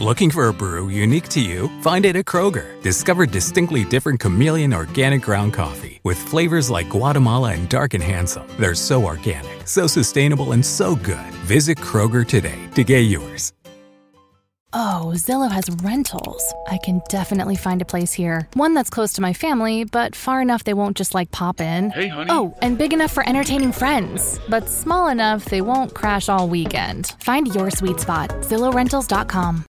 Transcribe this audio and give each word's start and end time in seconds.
Looking 0.00 0.30
for 0.30 0.48
a 0.48 0.54
brew 0.54 0.88
unique 0.88 1.28
to 1.28 1.42
you? 1.42 1.68
Find 1.82 2.06
it 2.06 2.16
at 2.16 2.24
Kroger. 2.24 2.80
Discover 2.80 3.26
distinctly 3.26 3.84
different 3.84 4.18
chameleon 4.18 4.72
organic 4.72 5.20
ground 5.20 5.52
coffee 5.52 6.00
with 6.04 6.16
flavors 6.16 6.70
like 6.70 6.88
Guatemala 6.88 7.52
and 7.52 7.68
Dark 7.68 7.92
and 7.92 8.02
Handsome. 8.02 8.48
They're 8.58 8.74
so 8.74 9.04
organic, 9.04 9.68
so 9.68 9.86
sustainable, 9.86 10.52
and 10.52 10.64
so 10.64 10.96
good. 10.96 11.34
Visit 11.44 11.76
Kroger 11.76 12.26
today 12.26 12.58
to 12.76 12.82
get 12.82 13.00
yours. 13.00 13.52
Oh, 14.72 15.12
Zillow 15.16 15.50
has 15.50 15.68
rentals. 15.82 16.54
I 16.68 16.78
can 16.78 17.02
definitely 17.10 17.56
find 17.56 17.82
a 17.82 17.84
place 17.84 18.14
here. 18.14 18.48
One 18.54 18.72
that's 18.72 18.88
close 18.88 19.12
to 19.14 19.20
my 19.20 19.34
family, 19.34 19.84
but 19.84 20.16
far 20.16 20.40
enough 20.40 20.64
they 20.64 20.72
won't 20.72 20.96
just 20.96 21.12
like 21.12 21.30
pop 21.30 21.60
in. 21.60 21.90
Hey, 21.90 22.08
honey. 22.08 22.30
Oh, 22.30 22.56
and 22.62 22.78
big 22.78 22.94
enough 22.94 23.12
for 23.12 23.28
entertaining 23.28 23.72
friends, 23.72 24.40
but 24.48 24.66
small 24.66 25.08
enough 25.08 25.44
they 25.44 25.60
won't 25.60 25.92
crash 25.92 26.30
all 26.30 26.48
weekend. 26.48 27.14
Find 27.18 27.54
your 27.54 27.70
sweet 27.70 28.00
spot. 28.00 28.30
ZillowRentals.com. 28.30 29.66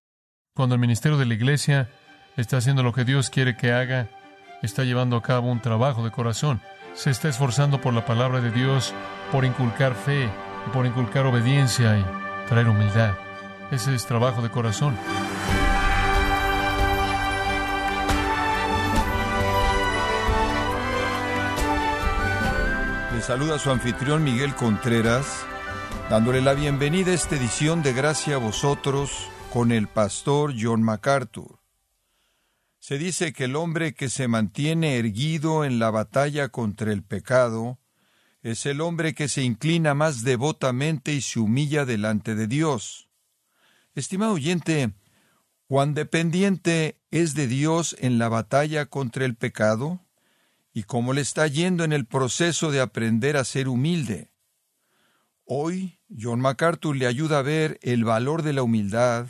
Cuando 0.54 0.74
el 0.74 0.82
ministerio 0.82 1.16
de 1.16 1.24
la 1.24 1.32
iglesia 1.32 1.88
está 2.36 2.58
haciendo 2.58 2.82
lo 2.82 2.92
que 2.92 3.06
Dios 3.06 3.30
quiere 3.30 3.56
que 3.56 3.72
haga, 3.72 4.10
está 4.62 4.84
llevando 4.84 5.16
a 5.16 5.22
cabo 5.22 5.50
un 5.50 5.62
trabajo 5.62 6.04
de 6.04 6.10
corazón, 6.10 6.60
se 6.92 7.08
está 7.08 7.30
esforzando 7.30 7.80
por 7.80 7.94
la 7.94 8.04
palabra 8.04 8.42
de 8.42 8.50
Dios, 8.50 8.92
por 9.30 9.46
inculcar 9.46 9.94
fe, 9.94 10.28
por 10.74 10.84
inculcar 10.84 11.24
obediencia 11.24 11.98
y 11.98 12.04
traer 12.50 12.68
humildad. 12.68 13.14
Ese 13.70 13.94
es 13.94 14.04
trabajo 14.04 14.42
de 14.42 14.50
corazón. 14.50 14.94
Le 23.14 23.22
saluda 23.22 23.58
su 23.58 23.70
anfitrión 23.70 24.22
Miguel 24.22 24.54
Contreras, 24.54 25.46
dándole 26.10 26.42
la 26.42 26.52
bienvenida 26.52 27.12
a 27.12 27.14
esta 27.14 27.36
edición 27.36 27.82
de 27.82 27.94
Gracia 27.94 28.34
a 28.34 28.38
vosotros 28.38 29.30
con 29.52 29.70
el 29.70 29.86
pastor 29.86 30.54
John 30.58 30.82
MacArthur. 30.82 31.60
Se 32.78 32.96
dice 32.96 33.34
que 33.34 33.44
el 33.44 33.54
hombre 33.54 33.92
que 33.92 34.08
se 34.08 34.26
mantiene 34.26 34.96
erguido 34.96 35.66
en 35.66 35.78
la 35.78 35.90
batalla 35.90 36.48
contra 36.48 36.90
el 36.90 37.02
pecado 37.02 37.78
es 38.42 38.64
el 38.64 38.80
hombre 38.80 39.14
que 39.14 39.28
se 39.28 39.42
inclina 39.42 39.92
más 39.92 40.24
devotamente 40.24 41.12
y 41.12 41.20
se 41.20 41.38
humilla 41.38 41.84
delante 41.84 42.34
de 42.34 42.46
Dios. 42.46 43.10
Estimado 43.94 44.32
oyente, 44.32 44.94
cuán 45.66 45.92
dependiente 45.92 46.98
es 47.10 47.34
de 47.34 47.46
Dios 47.46 47.94
en 48.00 48.18
la 48.18 48.30
batalla 48.30 48.86
contra 48.86 49.26
el 49.26 49.36
pecado 49.36 50.00
y 50.72 50.84
cómo 50.84 51.12
le 51.12 51.20
está 51.20 51.46
yendo 51.46 51.84
en 51.84 51.92
el 51.92 52.06
proceso 52.06 52.70
de 52.70 52.80
aprender 52.80 53.36
a 53.36 53.44
ser 53.44 53.68
humilde. 53.68 54.30
Hoy, 55.44 55.98
John 56.18 56.40
MacArthur 56.40 56.96
le 56.96 57.06
ayuda 57.06 57.40
a 57.40 57.42
ver 57.42 57.78
el 57.82 58.04
valor 58.04 58.42
de 58.42 58.54
la 58.54 58.62
humildad, 58.62 59.26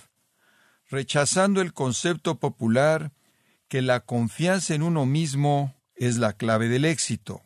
rechazando 0.92 1.62
el 1.62 1.72
concepto 1.72 2.38
popular 2.38 3.12
que 3.66 3.80
la 3.80 4.00
confianza 4.00 4.74
en 4.74 4.82
uno 4.82 5.06
mismo 5.06 5.74
es 5.96 6.18
la 6.18 6.34
clave 6.34 6.68
del 6.68 6.84
éxito. 6.84 7.40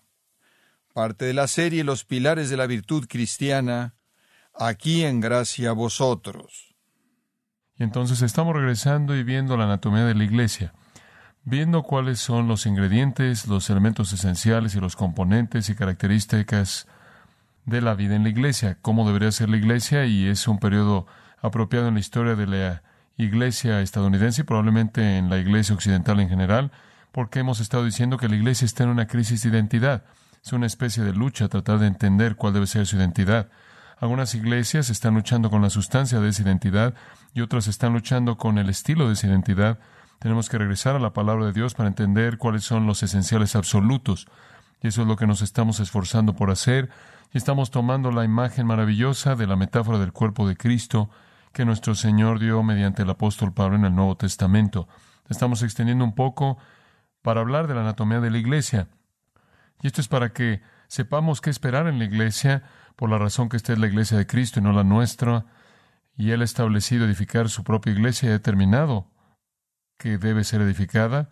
Parte 0.92 1.26
de 1.26 1.32
la 1.32 1.46
serie 1.46 1.84
Los 1.84 2.04
pilares 2.04 2.50
de 2.50 2.56
la 2.56 2.66
virtud 2.66 3.06
cristiana, 3.08 3.94
aquí 4.52 5.04
en 5.04 5.20
gracia 5.20 5.70
a 5.70 5.74
vosotros. 5.74 6.74
Y 7.76 7.84
entonces 7.84 8.20
estamos 8.22 8.52
regresando 8.56 9.14
y 9.14 9.22
viendo 9.22 9.56
la 9.56 9.64
anatomía 9.64 10.04
de 10.04 10.16
la 10.16 10.24
iglesia, 10.24 10.74
viendo 11.44 11.84
cuáles 11.84 12.18
son 12.18 12.48
los 12.48 12.66
ingredientes, 12.66 13.46
los 13.46 13.70
elementos 13.70 14.12
esenciales 14.12 14.74
y 14.74 14.80
los 14.80 14.96
componentes 14.96 15.68
y 15.68 15.76
características 15.76 16.88
de 17.64 17.80
la 17.80 17.94
vida 17.94 18.16
en 18.16 18.24
la 18.24 18.30
iglesia, 18.30 18.78
cómo 18.82 19.06
debería 19.06 19.30
ser 19.30 19.50
la 19.50 19.56
iglesia 19.56 20.04
y 20.04 20.26
es 20.26 20.48
un 20.48 20.58
periodo 20.58 21.06
apropiado 21.40 21.86
en 21.86 21.94
la 21.94 22.00
historia 22.00 22.34
de 22.34 22.46
la 22.48 22.82
iglesia 23.16 23.80
estadounidense 23.80 24.42
y 24.42 24.44
probablemente 24.44 25.18
en 25.18 25.30
la 25.30 25.38
iglesia 25.38 25.74
occidental 25.74 26.20
en 26.20 26.28
general, 26.28 26.70
porque 27.12 27.40
hemos 27.40 27.60
estado 27.60 27.84
diciendo 27.84 28.18
que 28.18 28.28
la 28.28 28.36
iglesia 28.36 28.66
está 28.66 28.84
en 28.84 28.90
una 28.90 29.06
crisis 29.06 29.42
de 29.42 29.48
identidad. 29.48 30.04
Es 30.44 30.52
una 30.52 30.66
especie 30.66 31.02
de 31.02 31.12
lucha 31.12 31.48
tratar 31.48 31.78
de 31.78 31.86
entender 31.86 32.36
cuál 32.36 32.52
debe 32.52 32.66
ser 32.66 32.86
su 32.86 32.96
identidad. 32.96 33.48
Algunas 33.98 34.34
iglesias 34.34 34.90
están 34.90 35.14
luchando 35.14 35.50
con 35.50 35.62
la 35.62 35.70
sustancia 35.70 36.20
de 36.20 36.28
esa 36.28 36.42
identidad 36.42 36.94
y 37.32 37.40
otras 37.40 37.66
están 37.66 37.94
luchando 37.94 38.36
con 38.36 38.58
el 38.58 38.68
estilo 38.68 39.06
de 39.06 39.14
esa 39.14 39.26
identidad. 39.26 39.78
Tenemos 40.18 40.50
que 40.50 40.58
regresar 40.58 40.94
a 40.94 40.98
la 40.98 41.14
palabra 41.14 41.46
de 41.46 41.52
Dios 41.52 41.74
para 41.74 41.88
entender 41.88 42.36
cuáles 42.36 42.64
son 42.64 42.86
los 42.86 43.02
esenciales 43.02 43.56
absolutos. 43.56 44.28
Y 44.82 44.88
eso 44.88 45.02
es 45.02 45.08
lo 45.08 45.16
que 45.16 45.26
nos 45.26 45.40
estamos 45.40 45.80
esforzando 45.80 46.34
por 46.34 46.50
hacer. 46.50 46.90
Y 47.32 47.38
estamos 47.38 47.70
tomando 47.70 48.12
la 48.12 48.24
imagen 48.24 48.66
maravillosa 48.66 49.34
de 49.34 49.46
la 49.46 49.56
metáfora 49.56 49.98
del 49.98 50.12
cuerpo 50.12 50.46
de 50.46 50.56
Cristo 50.56 51.08
que 51.56 51.64
nuestro 51.64 51.94
Señor 51.94 52.38
dio 52.38 52.62
mediante 52.62 53.00
el 53.00 53.08
apóstol 53.08 53.54
Pablo 53.54 53.76
en 53.76 53.86
el 53.86 53.94
Nuevo 53.94 54.14
Testamento. 54.14 54.88
Estamos 55.30 55.62
extendiendo 55.62 56.04
un 56.04 56.14
poco 56.14 56.58
para 57.22 57.40
hablar 57.40 57.66
de 57.66 57.74
la 57.74 57.80
anatomía 57.80 58.20
de 58.20 58.30
la 58.30 58.36
iglesia. 58.36 58.88
Y 59.80 59.86
esto 59.86 60.02
es 60.02 60.08
para 60.08 60.34
que 60.34 60.60
sepamos 60.86 61.40
qué 61.40 61.48
esperar 61.48 61.86
en 61.86 61.98
la 61.98 62.04
iglesia, 62.04 62.64
por 62.94 63.08
la 63.08 63.16
razón 63.16 63.48
que 63.48 63.56
esta 63.56 63.72
es 63.72 63.78
la 63.78 63.86
iglesia 63.86 64.18
de 64.18 64.26
Cristo 64.26 64.60
y 64.60 64.64
no 64.64 64.72
la 64.74 64.84
nuestra, 64.84 65.46
y 66.14 66.32
Él 66.32 66.42
ha 66.42 66.44
establecido 66.44 67.06
edificar 67.06 67.48
su 67.48 67.64
propia 67.64 67.94
iglesia 67.94 68.26
y 68.26 68.28
ha 68.28 68.32
determinado 68.32 69.10
que 69.96 70.18
debe 70.18 70.44
ser 70.44 70.60
edificada. 70.60 71.30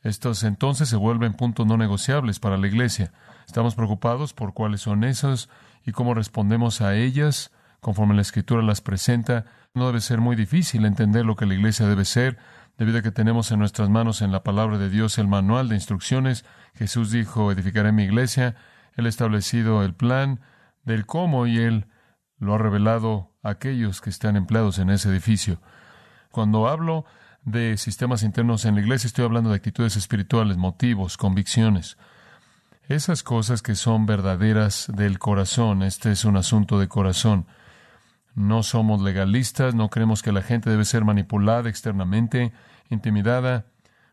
Estos 0.00 0.44
entonces 0.44 0.88
se 0.88 0.96
vuelven 0.96 1.34
puntos 1.34 1.66
no 1.66 1.76
negociables 1.76 2.38
para 2.38 2.56
la 2.56 2.68
iglesia. 2.68 3.12
Estamos 3.48 3.74
preocupados 3.74 4.32
por 4.32 4.54
cuáles 4.54 4.82
son 4.82 5.02
esas 5.02 5.48
y 5.84 5.90
cómo 5.90 6.14
respondemos 6.14 6.82
a 6.82 6.94
ellas 6.94 7.50
conforme 7.80 8.14
la 8.14 8.22
Escritura 8.22 8.62
las 8.62 8.80
presenta. 8.80 9.44
No 9.74 9.86
debe 9.86 10.00
ser 10.00 10.20
muy 10.20 10.36
difícil 10.36 10.84
entender 10.84 11.24
lo 11.24 11.36
que 11.36 11.46
la 11.46 11.54
iglesia 11.54 11.86
debe 11.86 12.04
ser, 12.04 12.38
debido 12.78 12.98
a 12.98 13.02
que 13.02 13.10
tenemos 13.10 13.50
en 13.52 13.58
nuestras 13.58 13.88
manos 13.88 14.22
en 14.22 14.32
la 14.32 14.42
palabra 14.42 14.78
de 14.78 14.90
Dios 14.90 15.18
el 15.18 15.28
manual 15.28 15.68
de 15.68 15.76
instrucciones. 15.76 16.44
Jesús 16.74 17.10
dijo, 17.10 17.52
edificaré 17.52 17.92
mi 17.92 18.04
iglesia. 18.04 18.56
Él 18.96 19.06
ha 19.06 19.08
establecido 19.08 19.82
el 19.82 19.94
plan 19.94 20.40
del 20.84 21.06
cómo 21.06 21.46
y 21.46 21.58
Él 21.58 21.86
lo 22.38 22.54
ha 22.54 22.58
revelado 22.58 23.32
a 23.42 23.50
aquellos 23.50 24.00
que 24.00 24.10
están 24.10 24.36
empleados 24.36 24.78
en 24.78 24.90
ese 24.90 25.08
edificio. 25.08 25.60
Cuando 26.30 26.68
hablo 26.68 27.04
de 27.44 27.76
sistemas 27.76 28.22
internos 28.22 28.64
en 28.64 28.74
la 28.74 28.80
iglesia, 28.80 29.06
estoy 29.06 29.24
hablando 29.24 29.50
de 29.50 29.56
actitudes 29.56 29.96
espirituales, 29.96 30.56
motivos, 30.56 31.16
convicciones. 31.16 31.96
Esas 32.88 33.22
cosas 33.22 33.62
que 33.62 33.74
son 33.74 34.06
verdaderas 34.06 34.90
del 34.94 35.18
corazón. 35.18 35.82
Este 35.82 36.12
es 36.12 36.24
un 36.24 36.36
asunto 36.36 36.78
de 36.78 36.88
corazón. 36.88 37.46
No 38.36 38.62
somos 38.62 39.00
legalistas, 39.00 39.74
no 39.74 39.88
creemos 39.88 40.22
que 40.22 40.30
la 40.30 40.42
gente 40.42 40.68
debe 40.68 40.84
ser 40.84 41.06
manipulada 41.06 41.70
externamente, 41.70 42.52
intimidada, 42.90 43.64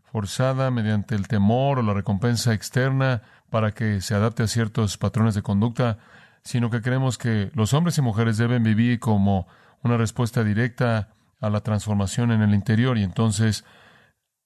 forzada 0.06 0.72
mediante 0.72 1.14
el 1.14 1.28
temor 1.28 1.80
o 1.80 1.82
la 1.82 1.94
recompensa 1.94 2.54
externa 2.54 3.22
para 3.50 3.74
que 3.74 4.00
se 4.00 4.16
adapte 4.16 4.42
a 4.42 4.48
ciertos 4.48 4.98
patrones 4.98 5.36
de 5.36 5.42
conducta, 5.42 5.98
sino 6.42 6.70
que 6.70 6.82
creemos 6.82 7.18
que 7.18 7.52
los 7.54 7.74
hombres 7.74 7.98
y 7.98 8.02
mujeres 8.02 8.38
deben 8.38 8.64
vivir 8.64 9.02
como 9.02 9.46
una 9.84 9.98
respuesta 9.98 10.42
directa 10.46 11.10
a 11.42 11.50
la 11.50 11.60
transformación 11.60 12.32
en 12.32 12.42
el 12.42 12.54
interior 12.54 12.98
y 12.98 13.04
entonces 13.04 13.66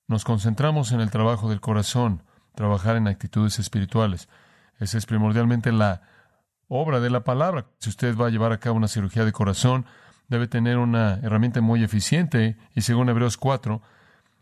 nos 0.07 0.25
concentramos 0.25 0.91
en 0.91 1.01
el 1.01 1.11
trabajo 1.11 1.49
del 1.51 1.61
corazón, 1.61 2.23
trabajar 2.55 2.95
en 2.95 3.07
actitudes 3.07 3.59
espirituales. 3.59 4.27
Esa 4.79 4.97
es 4.97 5.05
primordialmente 5.05 5.71
la 5.71 6.01
obra 6.67 6.99
de 6.99 7.09
la 7.09 7.23
palabra. 7.23 7.65
Si 7.79 7.89
usted 7.89 8.15
va 8.15 8.27
a 8.27 8.29
llevar 8.29 8.51
a 8.51 8.59
cabo 8.59 8.77
una 8.77 8.87
cirugía 8.87 9.25
de 9.25 9.31
corazón, 9.31 9.85
debe 10.27 10.47
tener 10.47 10.77
una 10.77 11.19
herramienta 11.23 11.61
muy 11.61 11.83
eficiente 11.83 12.57
y 12.75 12.81
según 12.81 13.09
Hebreos 13.09 13.37
4, 13.37 13.81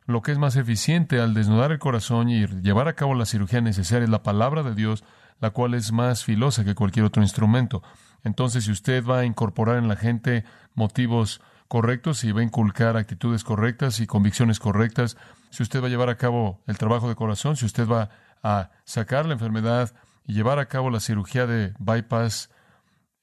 lo 0.07 0.21
que 0.21 0.31
es 0.31 0.37
más 0.37 0.55
eficiente 0.55 1.19
al 1.19 1.33
desnudar 1.33 1.71
el 1.71 1.79
corazón 1.79 2.29
y 2.29 2.45
llevar 2.45 2.87
a 2.87 2.93
cabo 2.93 3.15
la 3.15 3.25
cirugía 3.25 3.61
necesaria 3.61 4.05
es 4.05 4.09
la 4.09 4.23
palabra 4.23 4.63
de 4.63 4.75
Dios, 4.75 5.03
la 5.39 5.49
cual 5.49 5.73
es 5.73 5.91
más 5.91 6.23
filosa 6.23 6.63
que 6.63 6.75
cualquier 6.75 7.05
otro 7.05 7.23
instrumento. 7.23 7.81
Entonces, 8.23 8.65
si 8.65 8.71
usted 8.71 9.03
va 9.05 9.19
a 9.19 9.25
incorporar 9.25 9.77
en 9.77 9.87
la 9.87 9.95
gente 9.95 10.43
motivos 10.73 11.41
correctos 11.67 12.23
y 12.23 12.31
va 12.31 12.41
a 12.41 12.43
inculcar 12.43 12.97
actitudes 12.97 13.43
correctas 13.43 13.99
y 13.99 14.07
convicciones 14.07 14.59
correctas, 14.59 15.17
si 15.49 15.63
usted 15.63 15.81
va 15.81 15.87
a 15.87 15.89
llevar 15.89 16.09
a 16.09 16.17
cabo 16.17 16.61
el 16.67 16.77
trabajo 16.77 17.09
de 17.09 17.15
corazón, 17.15 17.55
si 17.55 17.65
usted 17.65 17.87
va 17.87 18.09
a 18.43 18.69
sacar 18.83 19.25
la 19.25 19.33
enfermedad 19.33 19.91
y 20.27 20.33
llevar 20.33 20.59
a 20.59 20.67
cabo 20.67 20.89
la 20.89 20.99
cirugía 20.99 21.45
de 21.45 21.73
bypass 21.79 22.49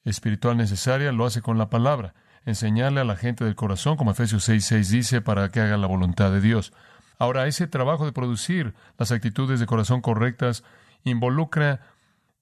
espiritual 0.04 0.56
necesaria, 0.56 1.12
lo 1.12 1.26
hace 1.26 1.42
con 1.42 1.58
la 1.58 1.70
palabra. 1.70 2.14
Enseñarle 2.44 3.00
a 3.00 3.04
la 3.04 3.16
gente 3.16 3.44
del 3.44 3.54
corazón, 3.54 3.96
como 3.96 4.10
Efesios 4.10 4.48
6:6 4.48 4.90
dice, 4.90 5.20
para 5.20 5.50
que 5.50 5.60
haga 5.60 5.76
la 5.76 5.86
voluntad 5.86 6.32
de 6.32 6.40
Dios. 6.40 6.72
Ahora, 7.18 7.46
ese 7.46 7.68
trabajo 7.68 8.04
de 8.04 8.12
producir 8.12 8.74
las 8.98 9.12
actitudes 9.12 9.60
de 9.60 9.66
corazón 9.66 10.00
correctas 10.00 10.64
involucra 11.04 11.80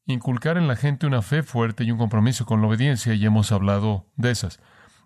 inculcar 0.06 0.56
en 0.56 0.68
la 0.68 0.76
gente 0.76 1.06
una 1.06 1.22
fe 1.22 1.42
fuerte 1.42 1.84
y 1.84 1.90
un 1.90 1.98
compromiso 1.98 2.46
con 2.46 2.60
la 2.60 2.68
obediencia, 2.68 3.14
y 3.14 3.24
hemos 3.24 3.52
hablado 3.52 4.06
de 4.16 4.30
esas. 4.30 4.58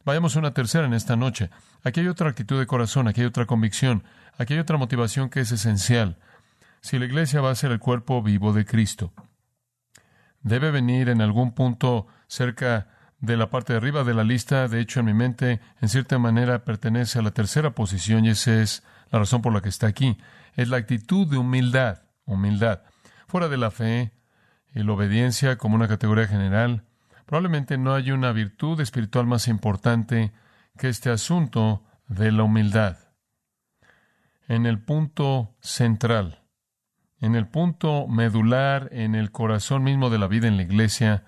Vayamos 0.05 0.37
a 0.37 0.39
una 0.39 0.55
tercera 0.55 0.87
en 0.87 0.95
esta 0.95 1.17
noche. 1.17 1.51
Aquí 1.83 2.01
hay 2.01 2.09
otra 2.09 2.29
actitud 2.29 2.59
de 2.59 2.67
corazón, 2.67 3.09
aquí 3.09 3.23
hay 3.23 3.27
otra 3.27 3.47
convicción, 3.47 4.05
aquí 4.39 4.55
hay 4.55 4.61
otra 4.61 4.77
motivación 4.77 5.31
que 5.31 5.41
es 5.41 5.51
esencial. 5.51 6.19
Si 6.81 6.99
la 6.99 7.07
iglesia 7.07 7.41
va 7.41 7.51
a 7.51 7.55
ser 7.55 7.73
el 7.73 7.79
cuerpo 7.79 8.23
vivo 8.23 8.53
de 8.53 8.65
Cristo, 8.67 9.13
debe 10.45 10.71
venir 10.71 11.09
en 11.09 11.21
algún 11.21 11.53
punto 11.53 12.07
cerca 12.29 12.87
de 13.19 13.37
la 13.37 13.51
parte 13.51 13.73
de 13.73 13.79
arriba 13.79 14.05
de 14.05 14.15
la 14.15 14.23
lista, 14.23 14.69
de 14.69 14.81
hecho 14.81 15.01
en 15.01 15.07
mi 15.07 15.15
mente, 15.15 15.61
en 15.81 15.89
cierta 15.89 16.19
manera 16.19 16.65
pertenece 16.65 17.19
a 17.19 17.23
la 17.23 17.33
tercera 17.33 17.71
posición 17.71 18.25
y 18.27 18.31
esa 18.31 18.61
es 18.61 18.85
la 19.11 19.19
razón 19.19 19.43
por 19.43 19.53
la 19.53 19.63
que 19.63 19.71
está 19.71 19.87
aquí. 19.87 20.19
Es 20.55 20.69
la 20.69 20.77
actitud 20.77 21.27
de 21.27 21.39
humildad, 21.39 22.03
humildad. 22.27 22.83
Fuera 23.27 23.49
de 23.49 23.57
la 23.57 23.71
fe 23.71 24.13
y 24.75 24.83
la 24.83 24.93
obediencia 24.93 25.57
como 25.57 25.75
una 25.75 25.89
categoría 25.89 26.29
general, 26.29 26.85
probablemente 27.25 27.79
no 27.79 27.95
hay 27.95 28.13
una 28.13 28.33
virtud 28.33 28.81
espiritual 28.81 29.27
más 29.27 29.49
importante 29.49 30.33
que 30.77 30.89
este 30.89 31.11
asunto 31.11 31.83
de 32.07 32.31
la 32.33 32.43
humildad. 32.43 32.99
En 34.47 34.67
el 34.67 34.79
punto 34.79 35.57
central, 35.61 36.44
en 37.21 37.35
el 37.35 37.47
punto 37.47 38.07
medular, 38.07 38.89
en 38.93 39.15
el 39.15 39.31
corazón 39.31 39.83
mismo 39.83 40.11
de 40.11 40.19
la 40.19 40.29
vida 40.29 40.49
en 40.49 40.57
la 40.57 40.63
iglesia, 40.63 41.25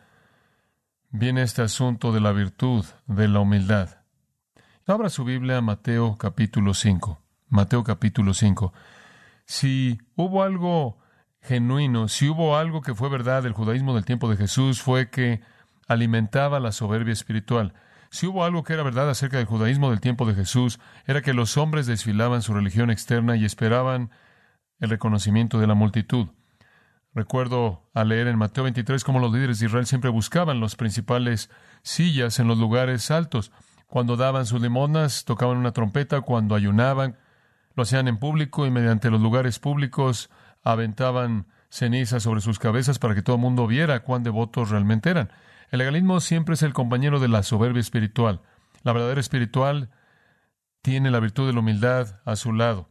viene 1.10 1.42
este 1.42 1.62
asunto 1.62 2.12
de 2.12 2.20
la 2.20 2.32
virtud, 2.32 2.84
de 3.06 3.28
la 3.28 3.40
humildad. 3.40 4.02
Abra 4.86 5.08
su 5.08 5.24
Biblia 5.24 5.60
Mateo 5.60 6.16
capítulo 6.16 6.74
5. 6.74 7.20
Mateo 7.48 7.82
capítulo 7.84 8.34
5. 8.34 8.72
Si 9.44 9.98
hubo 10.16 10.42
algo 10.42 10.98
genuino, 11.40 12.08
si 12.08 12.28
hubo 12.28 12.56
algo 12.56 12.82
que 12.82 12.94
fue 12.94 13.08
verdad 13.08 13.42
del 13.42 13.52
judaísmo 13.52 13.94
del 13.94 14.04
tiempo 14.04 14.28
de 14.28 14.36
Jesús, 14.36 14.82
fue 14.82 15.10
que 15.10 15.40
alimentaba 15.88 16.60
la 16.60 16.72
soberbia 16.72 17.12
espiritual. 17.12 17.74
Si 18.10 18.26
hubo 18.26 18.44
algo 18.44 18.64
que 18.64 18.72
era 18.72 18.82
verdad 18.82 19.08
acerca 19.08 19.38
del 19.38 19.46
judaísmo 19.46 19.90
del 19.90 20.00
tiempo 20.00 20.26
de 20.26 20.34
Jesús, 20.34 20.78
era 21.06 21.22
que 21.22 21.34
los 21.34 21.56
hombres 21.56 21.86
desfilaban 21.86 22.42
su 22.42 22.54
religión 22.54 22.90
externa 22.90 23.36
y 23.36 23.44
esperaban 23.44 24.10
el 24.80 24.90
reconocimiento 24.90 25.58
de 25.58 25.66
la 25.66 25.74
multitud. 25.74 26.28
Recuerdo 27.14 27.88
al 27.94 28.10
leer 28.10 28.26
en 28.26 28.36
Mateo 28.36 28.64
23 28.64 29.02
cómo 29.02 29.20
los 29.20 29.32
líderes 29.32 29.58
de 29.58 29.66
Israel 29.66 29.86
siempre 29.86 30.10
buscaban 30.10 30.60
las 30.60 30.76
principales 30.76 31.50
sillas 31.82 32.38
en 32.38 32.46
los 32.46 32.58
lugares 32.58 33.10
altos. 33.10 33.52
Cuando 33.86 34.16
daban 34.16 34.44
sus 34.44 34.60
limonas, 34.60 35.24
tocaban 35.24 35.56
una 35.56 35.72
trompeta, 35.72 36.20
cuando 36.20 36.54
ayunaban, 36.54 37.16
lo 37.74 37.84
hacían 37.84 38.08
en 38.08 38.18
público 38.18 38.66
y 38.66 38.70
mediante 38.70 39.10
los 39.10 39.20
lugares 39.20 39.58
públicos 39.58 40.30
aventaban 40.62 41.46
cenizas 41.70 42.22
sobre 42.22 42.40
sus 42.40 42.58
cabezas 42.58 42.98
para 42.98 43.14
que 43.14 43.22
todo 43.22 43.36
el 43.36 43.42
mundo 43.42 43.66
viera 43.66 44.00
cuán 44.00 44.22
devotos 44.22 44.70
realmente 44.70 45.10
eran. 45.10 45.30
El 45.70 45.78
legalismo 45.78 46.20
siempre 46.20 46.54
es 46.54 46.62
el 46.62 46.72
compañero 46.72 47.18
de 47.18 47.28
la 47.28 47.42
soberbia 47.42 47.80
espiritual. 47.80 48.40
La 48.82 48.92
verdadera 48.92 49.20
espiritual 49.20 49.90
tiene 50.82 51.10
la 51.10 51.20
virtud 51.20 51.46
de 51.46 51.52
la 51.52 51.60
humildad 51.60 52.20
a 52.24 52.36
su 52.36 52.52
lado. 52.52 52.88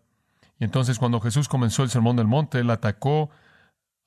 Y 0.59 0.63
entonces 0.63 0.99
cuando 0.99 1.19
Jesús 1.19 1.47
comenzó 1.47 1.83
el 1.83 1.89
Sermón 1.89 2.15
del 2.15 2.27
Monte, 2.27 2.59
él 2.59 2.69
atacó 2.69 3.29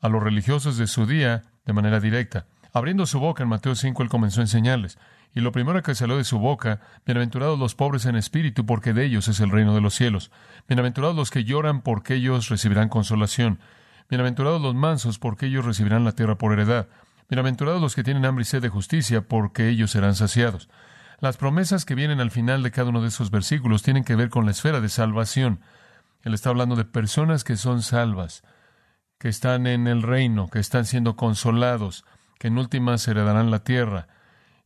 a 0.01 0.09
los 0.09 0.23
religiosos 0.23 0.77
de 0.77 0.87
su 0.87 1.07
día 1.07 1.43
de 1.65 1.73
manera 1.73 2.01
directa. 2.01 2.47
Abriendo 2.73 3.07
su 3.07 3.19
boca 3.19 3.43
en 3.43 3.49
Mateo 3.49 3.75
5, 3.75 4.03
él 4.03 4.09
comenzó 4.09 4.41
a 4.41 4.45
enseñarles. 4.45 4.99
Y 5.35 5.41
lo 5.41 5.53
primero 5.53 5.83
que 5.83 5.95
salió 5.95 6.17
de 6.17 6.25
su 6.25 6.39
boca, 6.39 6.81
bienaventurados 7.05 7.59
los 7.59 7.75
pobres 7.75 8.07
en 8.07 8.17
espíritu, 8.17 8.67
porque 8.67 8.93
de 8.93 9.05
ellos 9.05 9.29
es 9.29 9.41
el 9.41 9.51
reino 9.51 9.75
de 9.75 9.81
los 9.81 9.95
cielos. 9.95 10.31
Bienaventurados 10.67 11.17
los 11.17 11.31
que 11.31 11.45
lloran, 11.45 11.83
porque 11.83 12.15
ellos 12.15 12.49
recibirán 12.49 12.89
consolación. 12.89 13.61
Bienaventurados 14.09 14.61
los 14.61 14.75
mansos, 14.75 15.19
porque 15.19 15.47
ellos 15.47 15.65
recibirán 15.65 16.05
la 16.05 16.13
tierra 16.13 16.39
por 16.39 16.53
heredad. 16.53 16.89
Bienaventurados 17.29 17.81
los 17.81 17.95
que 17.95 18.05
tienen 18.05 18.25
hambre 18.25 18.43
y 18.43 18.47
sed 18.47 18.63
de 18.63 18.71
justicia, 18.71 19.29
porque 19.29 19.69
ellos 19.69 19.91
serán 19.91 20.15
saciados. 20.15 20.71
Las 21.21 21.37
promesas 21.37 21.85
que 21.85 21.95
vienen 21.95 22.21
al 22.21 22.31
final 22.31 22.63
de 22.63 22.71
cada 22.71 22.91
uno 22.91 23.03
de 23.03 23.09
esos 23.09 23.31
versículos 23.31 23.83
tienen 23.83 24.05
que 24.05 24.17
ver 24.17 24.31
con 24.31 24.47
la 24.47 24.53
esfera 24.53 24.81
de 24.81 24.89
salvación. 24.89 25.61
Él 26.23 26.35
está 26.35 26.51
hablando 26.51 26.77
de 26.77 26.85
personas 26.85 27.45
que 27.45 27.57
son 27.57 27.83
salvas, 27.83 28.43
que 29.19 29.29
están 29.29 29.67
en 29.67 29.87
el 29.87 30.03
reino, 30.03 30.49
que 30.49 30.59
están 30.59 30.85
siendo 30.85 31.17
consolados, 31.17 32.05
que 32.39 32.49
en 32.49 32.59
últimas 32.59 33.07
heredarán 33.09 33.51
la 33.51 33.65
tierra, 33.65 34.09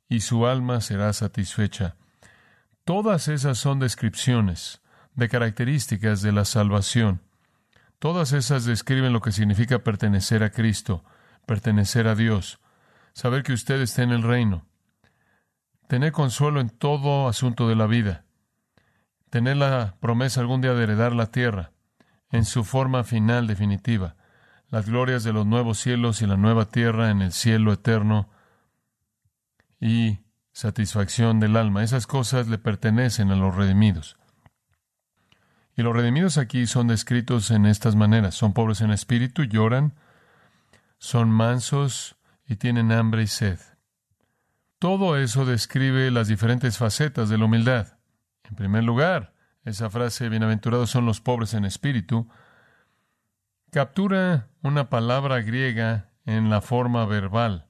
y 0.08 0.20
su 0.20 0.46
alma 0.46 0.80
será 0.80 1.12
satisfecha. 1.12 1.96
Todas 2.84 3.28
esas 3.28 3.58
son 3.58 3.78
descripciones 3.78 4.82
de 5.14 5.28
características 5.28 6.22
de 6.22 6.32
la 6.32 6.44
salvación. 6.44 7.22
Todas 7.98 8.32
esas 8.32 8.64
describen 8.64 9.12
lo 9.12 9.20
que 9.20 9.32
significa 9.32 9.84
pertenecer 9.84 10.42
a 10.42 10.50
Cristo, 10.50 11.04
pertenecer 11.46 12.08
a 12.08 12.14
Dios, 12.14 12.60
saber 13.12 13.42
que 13.42 13.52
usted 13.52 13.80
está 13.80 14.02
en 14.02 14.10
el 14.10 14.22
reino, 14.22 14.66
tener 15.88 16.12
consuelo 16.12 16.60
en 16.60 16.70
todo 16.70 17.28
asunto 17.28 17.68
de 17.68 17.76
la 17.76 17.86
vida, 17.86 18.24
tener 19.32 19.56
la 19.56 19.96
promesa 19.98 20.42
algún 20.42 20.60
día 20.60 20.74
de 20.74 20.82
heredar 20.82 21.14
la 21.14 21.32
tierra 21.32 21.72
en 22.32 22.44
su 22.44 22.64
forma 22.64 23.02
final 23.02 23.46
definitiva, 23.46 24.14
las 24.68 24.84
glorias 24.84 25.24
de 25.24 25.32
los 25.32 25.46
nuevos 25.46 25.78
cielos 25.78 26.20
y 26.20 26.26
la 26.26 26.36
nueva 26.36 26.66
tierra 26.66 27.08
en 27.08 27.22
el 27.22 27.32
cielo 27.32 27.72
eterno 27.72 28.28
y 29.80 30.18
satisfacción 30.52 31.40
del 31.40 31.56
alma. 31.56 31.82
Esas 31.82 32.06
cosas 32.06 32.46
le 32.48 32.58
pertenecen 32.58 33.30
a 33.30 33.36
los 33.36 33.56
redimidos. 33.56 34.18
Y 35.78 35.80
los 35.80 35.96
redimidos 35.96 36.36
aquí 36.36 36.66
son 36.66 36.88
descritos 36.88 37.50
en 37.50 37.64
estas 37.64 37.96
maneras. 37.96 38.34
Son 38.34 38.52
pobres 38.52 38.82
en 38.82 38.90
espíritu, 38.90 39.44
lloran, 39.44 39.94
son 40.98 41.30
mansos 41.30 42.16
y 42.46 42.56
tienen 42.56 42.92
hambre 42.92 43.22
y 43.22 43.28
sed. 43.28 43.58
Todo 44.78 45.16
eso 45.16 45.46
describe 45.46 46.10
las 46.10 46.28
diferentes 46.28 46.76
facetas 46.76 47.30
de 47.30 47.38
la 47.38 47.46
humildad. 47.46 47.96
En 48.52 48.56
primer 48.56 48.84
lugar, 48.84 49.32
esa 49.64 49.88
frase, 49.88 50.28
bienaventurados 50.28 50.90
son 50.90 51.06
los 51.06 51.22
pobres 51.22 51.54
en 51.54 51.64
espíritu, 51.64 52.28
captura 53.70 54.50
una 54.60 54.90
palabra 54.90 55.40
griega 55.40 56.10
en 56.26 56.50
la 56.50 56.60
forma 56.60 57.06
verbal. 57.06 57.66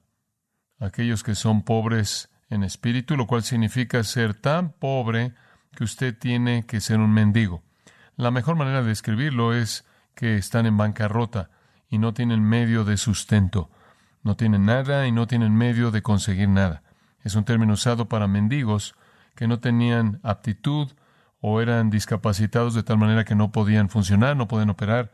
Aquellos 0.79 1.23
que 1.23 1.35
son 1.35 1.63
pobres 1.63 2.29
en 2.49 2.65
espíritu, 2.65 3.15
lo 3.15 3.27
cual 3.27 3.43
significa 3.43 4.03
ser 4.03 4.33
tan 4.33 4.73
pobre 4.73 5.35
que 5.73 5.85
usted 5.85 6.17
tiene 6.19 6.65
que 6.65 6.81
ser 6.81 6.99
un 6.99 7.13
mendigo. 7.13 7.63
La 8.17 8.29
mejor 8.29 8.57
manera 8.57 8.81
de 8.81 8.89
describirlo 8.89 9.53
es 9.53 9.85
que 10.15 10.35
están 10.35 10.65
en 10.65 10.75
bancarrota 10.75 11.49
y 11.87 11.97
no 11.97 12.13
tienen 12.13 12.43
medio 12.43 12.83
de 12.83 12.97
sustento. 12.97 13.71
No 14.21 14.35
tienen 14.35 14.65
nada 14.65 15.07
y 15.07 15.13
no 15.13 15.27
tienen 15.27 15.55
medio 15.55 15.91
de 15.91 16.01
conseguir 16.01 16.49
nada. 16.49 16.83
Es 17.21 17.35
un 17.35 17.45
término 17.45 17.71
usado 17.71 18.09
para 18.09 18.27
mendigos 18.27 18.95
que 19.35 19.47
no 19.47 19.59
tenían 19.59 20.19
aptitud 20.23 20.91
o 21.39 21.61
eran 21.61 21.89
discapacitados 21.89 22.73
de 22.73 22.83
tal 22.83 22.97
manera 22.97 23.25
que 23.25 23.35
no 23.35 23.51
podían 23.51 23.89
funcionar, 23.89 24.37
no 24.37 24.47
podían 24.47 24.69
operar, 24.69 25.11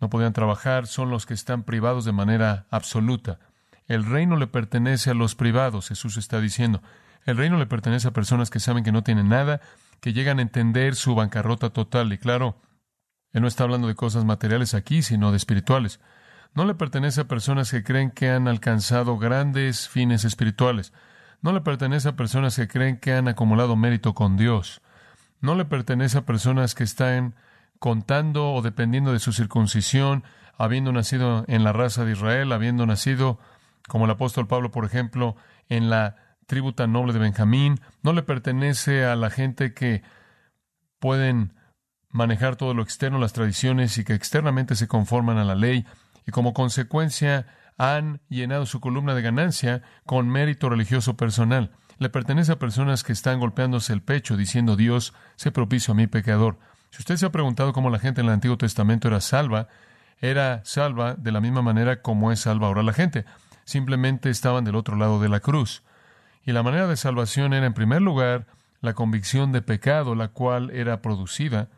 no 0.00 0.10
podían 0.10 0.32
trabajar, 0.32 0.86
son 0.86 1.10
los 1.10 1.26
que 1.26 1.34
están 1.34 1.62
privados 1.62 2.04
de 2.04 2.12
manera 2.12 2.66
absoluta. 2.70 3.38
El 3.86 4.04
reino 4.04 4.36
le 4.36 4.46
pertenece 4.46 5.10
a 5.10 5.14
los 5.14 5.34
privados, 5.34 5.88
Jesús 5.88 6.18
está 6.18 6.40
diciendo. 6.40 6.82
El 7.24 7.36
reino 7.36 7.56
le 7.56 7.66
pertenece 7.66 8.08
a 8.08 8.12
personas 8.12 8.50
que 8.50 8.60
saben 8.60 8.84
que 8.84 8.92
no 8.92 9.02
tienen 9.02 9.28
nada, 9.28 9.60
que 10.00 10.12
llegan 10.12 10.38
a 10.38 10.42
entender 10.42 10.94
su 10.94 11.14
bancarrota 11.14 11.70
total. 11.70 12.12
Y 12.12 12.18
claro, 12.18 12.60
Él 13.32 13.42
no 13.42 13.48
está 13.48 13.64
hablando 13.64 13.88
de 13.88 13.94
cosas 13.94 14.24
materiales 14.24 14.74
aquí, 14.74 15.02
sino 15.02 15.30
de 15.30 15.36
espirituales. 15.36 16.00
No 16.54 16.64
le 16.64 16.74
pertenece 16.74 17.22
a 17.22 17.28
personas 17.28 17.70
que 17.70 17.82
creen 17.82 18.10
que 18.10 18.30
han 18.30 18.48
alcanzado 18.48 19.18
grandes 19.18 19.88
fines 19.88 20.24
espirituales. 20.24 20.92
No 21.40 21.52
le 21.52 21.60
pertenece 21.60 22.08
a 22.08 22.16
personas 22.16 22.56
que 22.56 22.68
creen 22.68 22.98
que 22.98 23.12
han 23.12 23.28
acumulado 23.28 23.76
mérito 23.76 24.14
con 24.14 24.36
Dios. 24.36 24.80
No 25.40 25.54
le 25.54 25.64
pertenece 25.64 26.18
a 26.18 26.26
personas 26.26 26.74
que 26.74 26.84
están 26.84 27.34
contando 27.78 28.52
o 28.52 28.62
dependiendo 28.62 29.12
de 29.12 29.20
su 29.20 29.32
circuncisión, 29.32 30.24
habiendo 30.56 30.92
nacido 30.92 31.44
en 31.46 31.62
la 31.62 31.72
raza 31.72 32.04
de 32.04 32.12
Israel, 32.12 32.50
habiendo 32.52 32.86
nacido, 32.86 33.38
como 33.86 34.06
el 34.06 34.10
apóstol 34.10 34.48
Pablo, 34.48 34.72
por 34.72 34.84
ejemplo, 34.84 35.36
en 35.68 35.90
la 35.90 36.16
tribu 36.46 36.72
tan 36.72 36.92
noble 36.92 37.12
de 37.12 37.20
Benjamín, 37.20 37.80
no 38.02 38.12
le 38.12 38.22
pertenece 38.22 39.04
a 39.04 39.14
la 39.14 39.30
gente 39.30 39.74
que 39.74 40.02
pueden 40.98 41.54
manejar 42.10 42.56
todo 42.56 42.74
lo 42.74 42.82
externo, 42.82 43.18
las 43.18 43.32
tradiciones 43.32 43.96
y 43.98 44.04
que 44.04 44.14
externamente 44.14 44.74
se 44.74 44.88
conforman 44.88 45.38
a 45.38 45.44
la 45.44 45.54
ley 45.54 45.86
y 46.26 46.32
como 46.32 46.54
consecuencia 46.54 47.46
han 47.78 48.20
llenado 48.28 48.66
su 48.66 48.80
columna 48.80 49.14
de 49.14 49.22
ganancia 49.22 49.82
con 50.04 50.28
mérito 50.28 50.68
religioso 50.68 51.16
personal. 51.16 51.70
Le 51.98 52.10
pertenece 52.10 52.52
a 52.52 52.58
personas 52.58 53.04
que 53.04 53.12
están 53.12 53.40
golpeándose 53.40 53.92
el 53.92 54.02
pecho 54.02 54.36
diciendo 54.36 54.76
Dios, 54.76 55.14
se 55.36 55.52
propicio 55.52 55.92
a 55.92 55.96
mi 55.96 56.08
pecador. 56.08 56.58
Si 56.90 56.98
usted 56.98 57.16
se 57.16 57.26
ha 57.26 57.32
preguntado 57.32 57.72
cómo 57.72 57.90
la 57.90 57.98
gente 57.98 58.20
en 58.20 58.26
el 58.26 58.32
Antiguo 58.32 58.58
Testamento 58.58 59.08
era 59.08 59.20
salva, 59.20 59.68
era 60.20 60.60
salva 60.64 61.14
de 61.14 61.32
la 61.32 61.40
misma 61.40 61.62
manera 61.62 62.02
como 62.02 62.32
es 62.32 62.40
salva 62.40 62.66
ahora 62.66 62.82
la 62.82 62.92
gente. 62.92 63.24
Simplemente 63.64 64.30
estaban 64.30 64.64
del 64.64 64.76
otro 64.76 64.96
lado 64.96 65.20
de 65.20 65.28
la 65.28 65.40
cruz. 65.40 65.82
Y 66.44 66.52
la 66.52 66.62
manera 66.62 66.86
de 66.86 66.96
salvación 66.96 67.52
era, 67.52 67.66
en 67.66 67.74
primer 67.74 68.02
lugar, 68.02 68.46
la 68.80 68.94
convicción 68.94 69.52
de 69.52 69.62
pecado, 69.62 70.14
la 70.14 70.28
cual 70.28 70.70
era 70.70 71.02
producida 71.02 71.68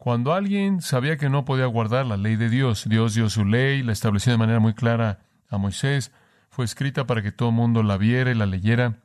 cuando 0.00 0.32
alguien 0.32 0.80
sabía 0.80 1.18
que 1.18 1.28
no 1.28 1.44
podía 1.44 1.66
guardar 1.66 2.06
la 2.06 2.16
ley 2.16 2.36
de 2.36 2.48
Dios. 2.48 2.88
Dios 2.88 3.14
dio 3.14 3.28
su 3.28 3.44
ley, 3.44 3.82
la 3.82 3.92
estableció 3.92 4.32
de 4.32 4.38
manera 4.38 4.58
muy 4.58 4.74
clara 4.74 5.20
a 5.48 5.58
Moisés, 5.58 6.10
fue 6.48 6.64
escrita 6.64 7.06
para 7.06 7.22
que 7.22 7.32
todo 7.32 7.50
el 7.50 7.54
mundo 7.54 7.82
la 7.82 7.98
viera 7.98 8.30
y 8.30 8.34
la 8.34 8.46
leyera. 8.46 9.02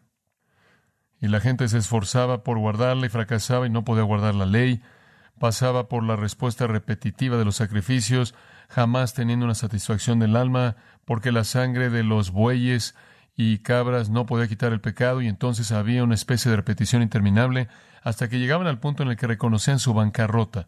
Y 1.19 1.27
la 1.27 1.41
gente 1.41 1.67
se 1.67 1.77
esforzaba 1.77 2.43
por 2.43 2.57
guardarla 2.57 3.05
y 3.05 3.09
fracasaba 3.09 3.67
y 3.67 3.69
no 3.69 3.83
podía 3.83 4.03
guardar 4.03 4.35
la 4.35 4.45
ley 4.45 4.81
pasaba 5.39 5.89
por 5.89 6.03
la 6.03 6.15
respuesta 6.15 6.67
repetitiva 6.67 7.37
de 7.37 7.45
los 7.45 7.57
sacrificios, 7.57 8.35
jamás 8.69 9.13
teniendo 9.13 9.45
una 9.45 9.55
satisfacción 9.55 10.19
del 10.19 10.35
alma, 10.35 10.75
porque 11.05 11.31
la 11.31 11.43
sangre 11.43 11.89
de 11.89 12.03
los 12.03 12.31
bueyes 12.31 12.95
y 13.35 13.59
cabras 13.59 14.09
no 14.09 14.25
podía 14.25 14.47
quitar 14.47 14.71
el 14.71 14.81
pecado 14.81 15.21
y 15.21 15.27
entonces 15.27 15.71
había 15.71 16.03
una 16.03 16.15
especie 16.15 16.49
de 16.49 16.57
repetición 16.57 17.01
interminable 17.01 17.67
hasta 18.01 18.29
que 18.29 18.39
llegaban 18.39 18.67
al 18.67 18.79
punto 18.79 19.03
en 19.03 19.09
el 19.09 19.17
que 19.17 19.27
reconocían 19.27 19.79
su 19.79 19.93
bancarrota. 19.93 20.67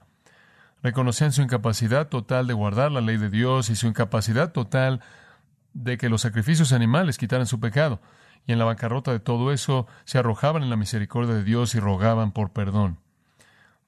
Reconocían 0.84 1.32
su 1.32 1.42
incapacidad 1.42 2.08
total 2.08 2.48
de 2.48 2.54
guardar 2.54 2.92
la 2.92 3.02
ley 3.02 3.18
de 3.18 3.30
Dios 3.30 3.70
y 3.70 3.76
su 3.76 3.88
incapacidad 3.88 4.52
total 4.52 5.02
de 5.74 5.98
que 5.98 6.10
los 6.10 6.22
sacrificios 6.22 6.72
animales 6.72 7.18
quitaran 7.18 7.48
su 7.48 7.60
pecado. 7.60 8.02
Y 8.46 8.54
en 8.54 8.60
la 8.60 8.66
bancarrota 8.66 9.12
de 9.12 9.20
todo 9.20 9.52
eso 9.52 9.88
se 10.06 10.18
arrojaban 10.18 10.64
en 10.64 10.70
la 10.70 10.76
misericordia 10.76 11.36
de 11.36 11.44
Dios 11.44 11.76
y 11.76 11.80
rogaban 11.80 12.32
por 12.32 12.52
perdón. 12.52 13.00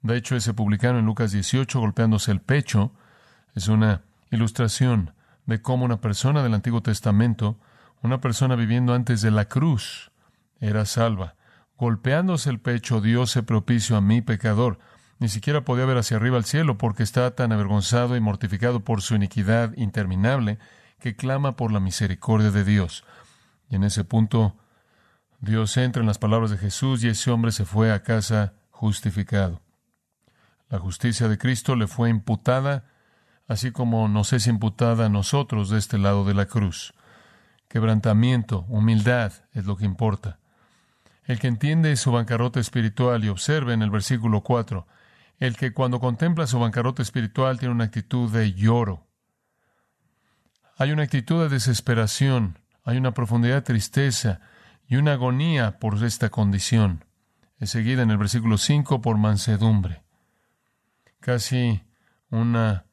De 0.02 0.16
hecho, 0.16 0.36
ese 0.36 0.54
publicano 0.54 1.00
en 1.00 1.06
Lucas 1.06 1.32
18 1.32 1.80
golpeándose 1.80 2.32
el 2.32 2.42
pecho 2.42 2.92
es 3.56 3.68
una 3.68 4.02
ilustración 4.32 5.14
de 5.46 5.62
cómo 5.62 5.86
una 5.86 6.00
persona 6.00 6.44
del 6.44 6.54
Antiguo 6.54 6.82
Testamento, 6.82 7.58
una 8.02 8.22
persona 8.22 8.56
viviendo 8.56 8.94
antes 8.94 9.22
de 9.22 9.32
la 9.32 9.46
cruz, 9.46 10.12
era 10.60 10.86
salva. 10.86 11.36
Golpeándose 11.78 12.50
el 12.50 12.60
pecho, 12.60 13.02
Dios 13.02 13.32
se 13.32 13.44
propicio 13.44 13.98
a 13.98 14.02
mi 14.02 14.22
pecador. 14.22 14.80
Ni 15.20 15.28
siquiera 15.28 15.66
podía 15.66 15.86
ver 15.86 15.98
hacia 15.98 16.18
arriba 16.18 16.38
al 16.38 16.46
cielo 16.46 16.78
porque 16.78 17.04
está 17.04 17.36
tan 17.36 17.52
avergonzado 17.52 18.16
y 18.16 18.22
mortificado 18.22 18.80
por 18.80 19.02
su 19.02 19.16
iniquidad 19.16 19.74
interminable 19.76 20.60
que 21.00 21.16
clama 21.16 21.58
por 21.58 21.72
la 21.74 21.82
misericordia 21.82 22.52
de 22.52 22.64
Dios. 22.64 23.04
Y 23.70 23.76
en 23.76 23.84
ese 23.84 24.06
punto, 24.06 24.56
Dios 25.42 25.76
entra 25.78 26.02
en 26.02 26.08
las 26.08 26.20
palabras 26.20 26.52
de 26.52 26.58
Jesús 26.58 27.04
y 27.04 27.10
ese 27.10 27.32
hombre 27.32 27.52
se 27.52 27.66
fue 27.66 27.92
a 27.92 28.02
casa 28.02 28.54
justificado. 28.72 29.62
La 30.70 30.80
justicia 30.80 31.28
de 31.28 31.38
Cristo 31.38 31.76
le 31.76 31.88
fue 31.88 32.10
imputada, 32.10 32.86
así 33.48 33.72
como 33.72 34.08
nos 34.08 34.32
es 34.32 34.48
imputada 34.48 35.08
a 35.08 35.10
nosotros 35.10 35.70
de 35.70 35.80
este 35.80 35.98
lado 35.98 36.24
de 36.24 36.34
la 36.34 36.46
cruz. 36.46 36.94
Quebrantamiento, 37.68 38.66
humildad 38.70 39.34
es 39.54 39.66
lo 39.66 39.76
que 39.76 39.86
importa. 39.86 40.40
El 41.26 41.40
que 41.40 41.48
entiende 41.48 41.96
su 41.98 42.12
bancarrota 42.12 42.60
espiritual 42.60 43.24
y 43.24 43.30
observe 43.30 43.74
en 43.74 43.82
el 43.82 43.90
versículo 43.90 44.42
4, 44.42 44.88
el 45.40 45.56
que 45.56 45.74
cuando 45.74 46.00
contempla 46.00 46.48
su 46.48 46.60
bancarrota 46.60 47.02
espiritual 47.02 47.60
tiene 47.60 47.74
una 47.74 47.86
actitud 47.86 48.32
de 48.32 48.54
lloro. 48.54 49.08
Hay 50.78 50.92
una 50.92 51.04
actitud 51.04 51.42
de 51.42 51.50
desesperación, 51.50 52.60
hay 52.84 52.98
una 52.98 53.14
profundidad 53.14 53.56
de 53.56 53.62
tristeza 53.62 54.42
y 54.88 54.98
una 54.98 55.14
agonía 55.14 55.80
por 55.80 56.04
esta 56.04 56.30
condición. 56.30 57.06
Es 57.58 57.72
seguida 57.72 58.04
en 58.04 58.12
el 58.12 58.18
versículo 58.18 58.58
5 58.58 59.02
por 59.02 59.18
mansedumbre. 59.18 60.04
Casi 61.20 61.84
una 62.30 62.86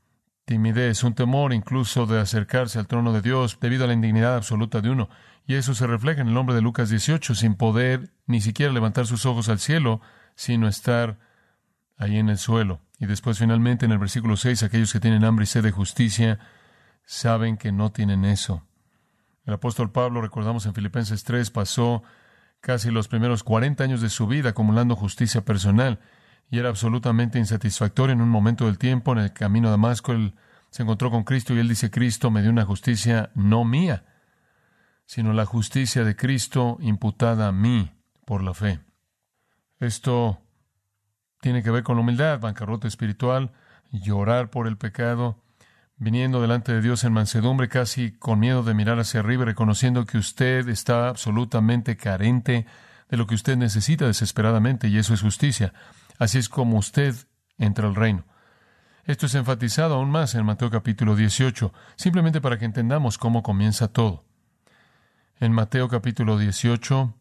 timidez, 0.45 1.03
un 1.05 1.15
temor 1.15 1.53
incluso 1.53 2.07
de 2.07 2.21
acercarse 2.21 2.79
al 2.79 2.87
trono 2.87 3.13
de 3.13 3.23
Dios 3.23 3.59
debido 3.61 3.85
a 3.85 3.87
la 3.89 3.93
indignidad 3.93 4.37
absoluta 4.37 4.81
de 4.81 4.91
uno. 4.91 5.09
Y 5.47 5.55
eso 5.55 5.75
se 5.75 5.87
refleja 5.87 6.23
en 6.23 6.29
el 6.29 6.35
nombre 6.35 6.55
de 6.55 6.63
Lucas 6.63 6.91
18, 6.91 7.35
sin 7.35 7.55
poder 7.55 8.11
ni 8.27 8.41
siquiera 8.41 8.73
levantar 8.73 9.07
sus 9.07 9.27
ojos 9.27 9.49
al 9.49 9.61
cielo, 9.61 10.01
sino 10.35 10.67
estar 10.67 11.19
ahí 11.97 12.19
en 12.19 12.29
el 12.29 12.39
suelo. 12.39 12.81
Y 12.99 13.07
después 13.07 13.39
finalmente 13.39 13.87
en 13.87 13.93
el 13.93 13.99
versículo 13.99 14.37
6, 14.37 14.63
aquellos 14.63 14.93
que 14.93 15.01
tienen 15.01 15.25
hambre 15.25 15.45
y 15.45 15.47
sed 15.47 15.63
de 15.63 15.71
justicia 15.71 16.39
saben 17.05 17.57
que 17.57 17.73
no 17.73 17.93
tienen 17.93 18.25
eso. 18.25 18.67
El 19.45 19.55
apóstol 19.55 19.93
Pablo, 19.93 20.21
recordamos 20.21 20.67
en 20.67 20.75
Filipenses 20.75 21.23
3, 21.25 21.51
pasó 21.51 22.03
casi 22.61 22.91
los 22.91 23.07
primeros 23.07 23.45
40 23.45 23.85
años 23.85 24.01
de 24.01 24.09
su 24.09 24.27
vida 24.27 24.51
acumulando 24.51 24.97
justicia 24.97 25.45
personal 25.45 26.01
y 26.51 26.59
era 26.59 26.69
absolutamente 26.69 27.39
insatisfactorio 27.39 28.13
en 28.13 28.21
un 28.21 28.29
momento 28.29 28.67
del 28.67 28.79
tiempo 28.79 29.13
en 29.13 29.19
el 29.19 29.33
camino 29.33 29.69
a 29.69 29.73
Damasco. 29.73 30.13
Él 30.13 30.35
se 30.71 30.83
encontró 30.83 31.11
con 31.11 31.25
Cristo 31.25 31.55
y 31.55 31.59
él 31.59 31.69
dice, 31.69 31.91
Cristo 31.91 32.31
me 32.31 32.43
dio 32.43 32.51
una 32.51 32.65
justicia 32.65 33.31
no 33.35 33.65
mía, 33.65 34.05
sino 35.05 35.33
la 35.33 35.47
justicia 35.47 36.05
de 36.05 36.17
Cristo 36.17 36.79
imputada 36.81 37.49
a 37.49 37.53
mí 37.53 37.93
por 38.25 38.43
la 38.43 38.55
fe. 38.55 38.81
Esto 39.79 40.43
tiene 41.47 41.63
que 41.63 41.71
ver 41.71 41.85
con 41.85 41.97
humildad, 41.97 42.41
bancarrota 42.41 42.89
espiritual, 42.89 43.53
llorar 43.93 44.51
por 44.51 44.67
el 44.67 44.77
pecado, 44.77 45.45
viniendo 45.97 46.43
delante 46.43 46.73
de 46.73 46.81
Dios 46.81 47.05
en 47.05 47.13
mansedumbre, 47.13 47.69
casi 47.69 48.11
con 48.11 48.41
miedo 48.41 48.65
de 48.65 48.75
mirar 48.75 48.99
hacia 48.99 49.21
arriba, 49.21 49.45
reconociendo 49.45 50.07
que 50.07 50.19
usted 50.19 50.69
está 50.69 51.09
absolutamente 51.09 51.97
carente 51.97 52.67
de 53.09 53.17
lo 53.17 53.29
que 53.29 53.37
usted 53.37 53.57
necesita 53.57 54.09
desesperadamente, 54.09 54.89
y 54.89 54.99
eso 54.99 55.15
es 55.15 55.21
justicia. 55.21 55.73
Así 56.19 56.39
es 56.39 56.49
como 56.49 56.79
usted 56.79 57.15
entra 57.59 57.87
al 57.87 57.95
reino. 57.95 58.25
Esto 59.05 59.27
es 59.27 59.37
enfatizado 59.37 59.95
aún 59.95 60.11
más 60.11 60.35
en 60.35 60.45
Mateo 60.45 60.69
capítulo 60.69 61.15
18, 61.15 61.73
simplemente 61.95 62.41
para 62.41 62.59
que 62.59 62.65
entendamos 62.65 63.19
cómo 63.19 63.45
comienza 63.45 63.87
todo. 63.87 64.25
En 65.39 65.53
Mateo 65.53 65.89
capítulo 65.89 66.39
18, 66.39 67.15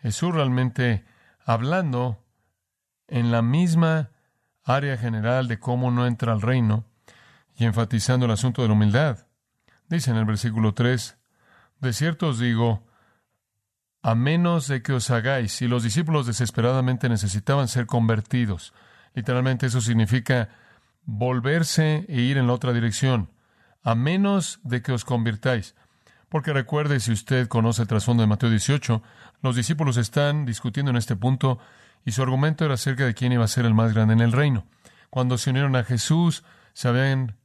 Jesús 0.00 0.34
realmente 0.34 1.04
hablando 1.44 2.24
en 3.08 3.32
la 3.32 3.42
misma 3.42 4.10
área 4.64 4.96
general 4.96 5.48
de 5.48 5.58
cómo 5.58 5.90
no 5.90 6.06
entra 6.06 6.32
al 6.32 6.42
reino 6.42 6.84
y 7.56 7.64
enfatizando 7.64 8.26
el 8.26 8.32
asunto 8.32 8.62
de 8.62 8.68
la 8.68 8.74
humildad. 8.74 9.26
Dice 9.88 10.10
en 10.10 10.16
el 10.18 10.26
versículo 10.26 10.74
3, 10.74 11.18
de 11.80 11.92
cierto 11.92 12.28
os 12.28 12.38
digo, 12.38 12.86
a 14.02 14.14
menos 14.14 14.68
de 14.68 14.82
que 14.82 14.92
os 14.92 15.10
hagáis, 15.10 15.52
si 15.52 15.66
los 15.66 15.82
discípulos 15.82 16.26
desesperadamente 16.26 17.08
necesitaban 17.08 17.68
ser 17.68 17.86
convertidos, 17.86 18.74
literalmente 19.14 19.66
eso 19.66 19.80
significa 19.80 20.50
volverse 21.04 22.04
e 22.08 22.20
ir 22.20 22.36
en 22.36 22.46
la 22.46 22.52
otra 22.52 22.72
dirección, 22.72 23.30
a 23.82 23.94
menos 23.94 24.60
de 24.62 24.82
que 24.82 24.92
os 24.92 25.04
convirtáis. 25.04 25.74
Porque 26.28 26.52
recuerde, 26.52 27.00
si 27.00 27.12
usted 27.12 27.48
conoce 27.48 27.82
el 27.82 27.88
trasfondo 27.88 28.22
de 28.22 28.26
Mateo 28.26 28.50
18, 28.50 29.02
los 29.40 29.56
discípulos 29.56 29.96
están 29.96 30.44
discutiendo 30.44 30.90
en 30.90 30.98
este 30.98 31.16
punto 31.16 31.58
y 32.08 32.10
su 32.10 32.22
argumento 32.22 32.64
era 32.64 32.72
acerca 32.72 33.04
de 33.04 33.12
quién 33.12 33.32
iba 33.32 33.44
a 33.44 33.48
ser 33.48 33.66
el 33.66 33.74
más 33.74 33.92
grande 33.92 34.14
en 34.14 34.22
el 34.22 34.32
reino. 34.32 34.66
Cuando 35.10 35.36
se 35.36 35.50
unieron 35.50 35.76
a 35.76 35.84
Jesús, 35.84 36.42
sabían 36.72 37.36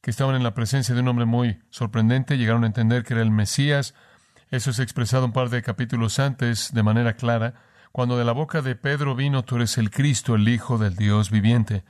que 0.00 0.10
estaban 0.10 0.34
en 0.34 0.42
la 0.42 0.54
presencia 0.54 0.94
de 0.94 1.02
un 1.02 1.08
hombre 1.08 1.26
muy 1.26 1.58
sorprendente, 1.68 2.38
llegaron 2.38 2.64
a 2.64 2.68
entender 2.68 3.04
que 3.04 3.12
era 3.12 3.22
el 3.22 3.30
Mesías. 3.30 3.94
Eso 4.50 4.70
es 4.70 4.78
expresado 4.78 5.26
un 5.26 5.34
par 5.34 5.50
de 5.50 5.60
capítulos 5.60 6.18
antes 6.20 6.72
de 6.72 6.82
manera 6.82 7.16
clara. 7.16 7.52
Cuando 7.92 8.16
de 8.16 8.24
la 8.24 8.32
boca 8.32 8.62
de 8.62 8.76
Pedro 8.76 9.14
vino, 9.14 9.44
tú 9.44 9.56
eres 9.56 9.76
el 9.76 9.90
Cristo, 9.90 10.36
el 10.36 10.48
Hijo 10.48 10.78
del 10.78 10.96
Dios 10.96 11.30
viviente. 11.30 11.84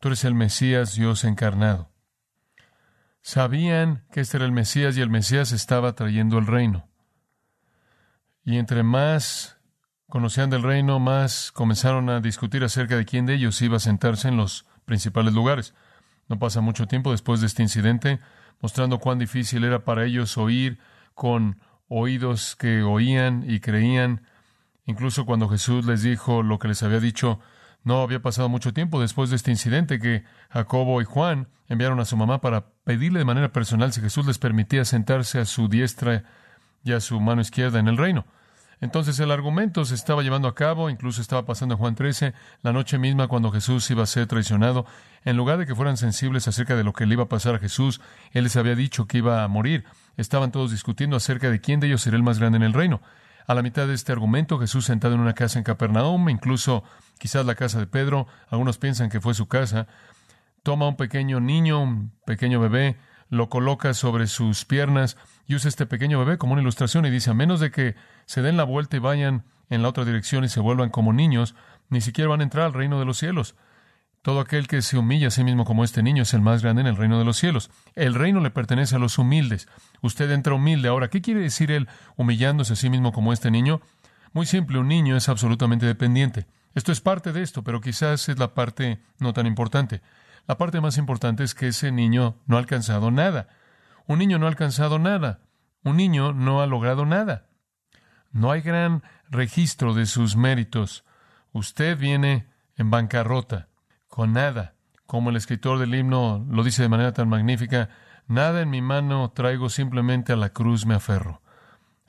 Tú 0.00 0.08
eres 0.08 0.26
el 0.26 0.34
Mesías, 0.34 0.94
Dios 0.96 1.24
encarnado. 1.24 1.90
Sabían 3.22 4.04
que 4.12 4.20
este 4.20 4.36
era 4.36 4.44
el 4.44 4.52
Mesías 4.52 4.98
y 4.98 5.00
el 5.00 5.08
Mesías 5.08 5.50
estaba 5.52 5.94
trayendo 5.94 6.36
el 6.36 6.46
reino. 6.46 6.90
Y 8.44 8.58
entre 8.58 8.82
más 8.82 9.54
conocían 10.14 10.48
del 10.48 10.62
reino, 10.62 11.00
más 11.00 11.50
comenzaron 11.50 12.08
a 12.08 12.20
discutir 12.20 12.62
acerca 12.62 12.96
de 12.96 13.04
quién 13.04 13.26
de 13.26 13.34
ellos 13.34 13.60
iba 13.62 13.78
a 13.78 13.80
sentarse 13.80 14.28
en 14.28 14.36
los 14.36 14.64
principales 14.84 15.34
lugares. 15.34 15.74
No 16.28 16.38
pasa 16.38 16.60
mucho 16.60 16.86
tiempo 16.86 17.10
después 17.10 17.40
de 17.40 17.48
este 17.48 17.64
incidente, 17.64 18.20
mostrando 18.60 19.00
cuán 19.00 19.18
difícil 19.18 19.64
era 19.64 19.80
para 19.80 20.04
ellos 20.04 20.38
oír 20.38 20.78
con 21.16 21.58
oídos 21.88 22.54
que 22.54 22.84
oían 22.84 23.44
y 23.44 23.58
creían. 23.58 24.22
Incluso 24.86 25.26
cuando 25.26 25.48
Jesús 25.48 25.84
les 25.84 26.02
dijo 26.02 26.44
lo 26.44 26.60
que 26.60 26.68
les 26.68 26.84
había 26.84 27.00
dicho, 27.00 27.40
no 27.82 28.00
había 28.00 28.22
pasado 28.22 28.48
mucho 28.48 28.72
tiempo 28.72 29.00
después 29.00 29.30
de 29.30 29.36
este 29.36 29.50
incidente 29.50 29.98
que 29.98 30.22
Jacobo 30.48 31.02
y 31.02 31.06
Juan 31.06 31.48
enviaron 31.66 31.98
a 31.98 32.04
su 32.04 32.16
mamá 32.16 32.40
para 32.40 32.66
pedirle 32.84 33.18
de 33.18 33.24
manera 33.24 33.50
personal 33.50 33.92
si 33.92 34.00
Jesús 34.00 34.24
les 34.26 34.38
permitía 34.38 34.84
sentarse 34.84 35.40
a 35.40 35.44
su 35.44 35.66
diestra 35.66 36.22
y 36.84 36.92
a 36.92 37.00
su 37.00 37.18
mano 37.18 37.40
izquierda 37.40 37.80
en 37.80 37.88
el 37.88 37.96
reino. 37.96 38.26
Entonces 38.80 39.18
el 39.20 39.30
argumento 39.30 39.84
se 39.84 39.94
estaba 39.94 40.22
llevando 40.22 40.48
a 40.48 40.54
cabo, 40.54 40.90
incluso 40.90 41.20
estaba 41.20 41.44
pasando 41.44 41.74
en 41.74 41.78
Juan 41.78 41.94
13, 41.94 42.34
la 42.62 42.72
noche 42.72 42.98
misma 42.98 43.28
cuando 43.28 43.50
Jesús 43.50 43.90
iba 43.90 44.02
a 44.02 44.06
ser 44.06 44.26
traicionado. 44.26 44.86
En 45.24 45.36
lugar 45.36 45.58
de 45.58 45.66
que 45.66 45.74
fueran 45.74 45.96
sensibles 45.96 46.48
acerca 46.48 46.76
de 46.76 46.84
lo 46.84 46.92
que 46.92 47.06
le 47.06 47.14
iba 47.14 47.24
a 47.24 47.28
pasar 47.28 47.54
a 47.54 47.58
Jesús, 47.58 48.00
Él 48.32 48.44
les 48.44 48.56
había 48.56 48.74
dicho 48.74 49.06
que 49.06 49.18
iba 49.18 49.42
a 49.42 49.48
morir. 49.48 49.84
Estaban 50.16 50.52
todos 50.52 50.70
discutiendo 50.70 51.16
acerca 51.16 51.50
de 51.50 51.60
quién 51.60 51.80
de 51.80 51.86
ellos 51.86 52.02
sería 52.02 52.16
el 52.16 52.22
más 52.22 52.38
grande 52.38 52.56
en 52.56 52.62
el 52.62 52.72
reino. 52.72 53.00
A 53.46 53.54
la 53.54 53.62
mitad 53.62 53.86
de 53.86 53.94
este 53.94 54.12
argumento, 54.12 54.58
Jesús 54.58 54.86
sentado 54.86 55.14
en 55.14 55.20
una 55.20 55.34
casa 55.34 55.58
en 55.58 55.64
Capernaum, 55.64 56.28
incluso 56.30 56.82
quizás 57.18 57.44
la 57.44 57.54
casa 57.54 57.78
de 57.78 57.86
Pedro, 57.86 58.26
algunos 58.48 58.78
piensan 58.78 59.10
que 59.10 59.20
fue 59.20 59.34
su 59.34 59.48
casa, 59.48 59.86
toma 60.62 60.88
un 60.88 60.96
pequeño 60.96 61.40
niño, 61.40 61.82
un 61.82 62.12
pequeño 62.24 62.58
bebé, 62.58 62.96
lo 63.34 63.48
coloca 63.48 63.92
sobre 63.94 64.26
sus 64.26 64.64
piernas 64.64 65.16
y 65.46 65.54
usa 65.54 65.68
este 65.68 65.86
pequeño 65.86 66.18
bebé 66.18 66.38
como 66.38 66.52
una 66.52 66.62
ilustración 66.62 67.04
y 67.04 67.10
dice, 67.10 67.30
a 67.30 67.34
menos 67.34 67.60
de 67.60 67.70
que 67.70 67.96
se 68.26 68.42
den 68.42 68.56
la 68.56 68.64
vuelta 68.64 68.96
y 68.96 69.00
vayan 69.00 69.44
en 69.70 69.82
la 69.82 69.88
otra 69.88 70.04
dirección 70.04 70.44
y 70.44 70.48
se 70.48 70.60
vuelvan 70.60 70.90
como 70.90 71.12
niños, 71.12 71.54
ni 71.90 72.00
siquiera 72.00 72.30
van 72.30 72.40
a 72.40 72.44
entrar 72.44 72.66
al 72.66 72.72
reino 72.72 72.98
de 72.98 73.04
los 73.04 73.18
cielos. 73.18 73.56
Todo 74.22 74.40
aquel 74.40 74.68
que 74.68 74.80
se 74.80 74.96
humilla 74.96 75.28
a 75.28 75.30
sí 75.30 75.44
mismo 75.44 75.66
como 75.66 75.84
este 75.84 76.02
niño 76.02 76.22
es 76.22 76.32
el 76.32 76.40
más 76.40 76.62
grande 76.62 76.80
en 76.80 76.86
el 76.86 76.96
reino 76.96 77.18
de 77.18 77.26
los 77.26 77.36
cielos. 77.36 77.70
El 77.94 78.14
reino 78.14 78.40
le 78.40 78.50
pertenece 78.50 78.96
a 78.96 78.98
los 78.98 79.18
humildes. 79.18 79.68
Usted 80.00 80.30
entra 80.30 80.54
humilde. 80.54 80.88
Ahora, 80.88 81.08
¿qué 81.08 81.20
quiere 81.20 81.40
decir 81.40 81.70
él 81.70 81.88
humillándose 82.16 82.72
a 82.72 82.76
sí 82.76 82.88
mismo 82.88 83.12
como 83.12 83.34
este 83.34 83.50
niño? 83.50 83.82
Muy 84.32 84.46
simple, 84.46 84.78
un 84.78 84.88
niño 84.88 85.14
es 85.16 85.28
absolutamente 85.28 85.84
dependiente. 85.84 86.46
Esto 86.74 86.90
es 86.90 87.02
parte 87.02 87.32
de 87.32 87.42
esto, 87.42 87.62
pero 87.62 87.82
quizás 87.82 88.28
es 88.30 88.38
la 88.38 88.54
parte 88.54 88.98
no 89.18 89.34
tan 89.34 89.46
importante. 89.46 90.00
La 90.46 90.58
parte 90.58 90.80
más 90.80 90.98
importante 90.98 91.42
es 91.42 91.54
que 91.54 91.68
ese 91.68 91.90
niño 91.90 92.36
no 92.46 92.56
ha 92.56 92.58
alcanzado 92.60 93.10
nada. 93.10 93.48
Un 94.06 94.18
niño 94.18 94.38
no 94.38 94.46
ha 94.46 94.50
alcanzado 94.50 94.98
nada. 94.98 95.40
Un 95.82 95.96
niño 95.96 96.32
no 96.32 96.60
ha 96.60 96.66
logrado 96.66 97.06
nada. 97.06 97.46
No 98.30 98.50
hay 98.50 98.60
gran 98.60 99.02
registro 99.30 99.94
de 99.94 100.06
sus 100.06 100.36
méritos. 100.36 101.04
Usted 101.52 101.96
viene 101.96 102.48
en 102.76 102.90
bancarrota, 102.90 103.68
con 104.08 104.32
nada. 104.32 104.74
Como 105.06 105.30
el 105.30 105.36
escritor 105.36 105.78
del 105.78 105.94
himno 105.94 106.44
lo 106.50 106.64
dice 106.64 106.82
de 106.82 106.88
manera 106.88 107.12
tan 107.12 107.28
magnífica, 107.28 107.90
nada 108.26 108.62
en 108.62 108.70
mi 108.70 108.82
mano 108.82 109.30
traigo, 109.30 109.68
simplemente 109.68 110.32
a 110.32 110.36
la 110.36 110.50
cruz 110.50 110.84
me 110.84 110.94
aferro. 110.94 111.42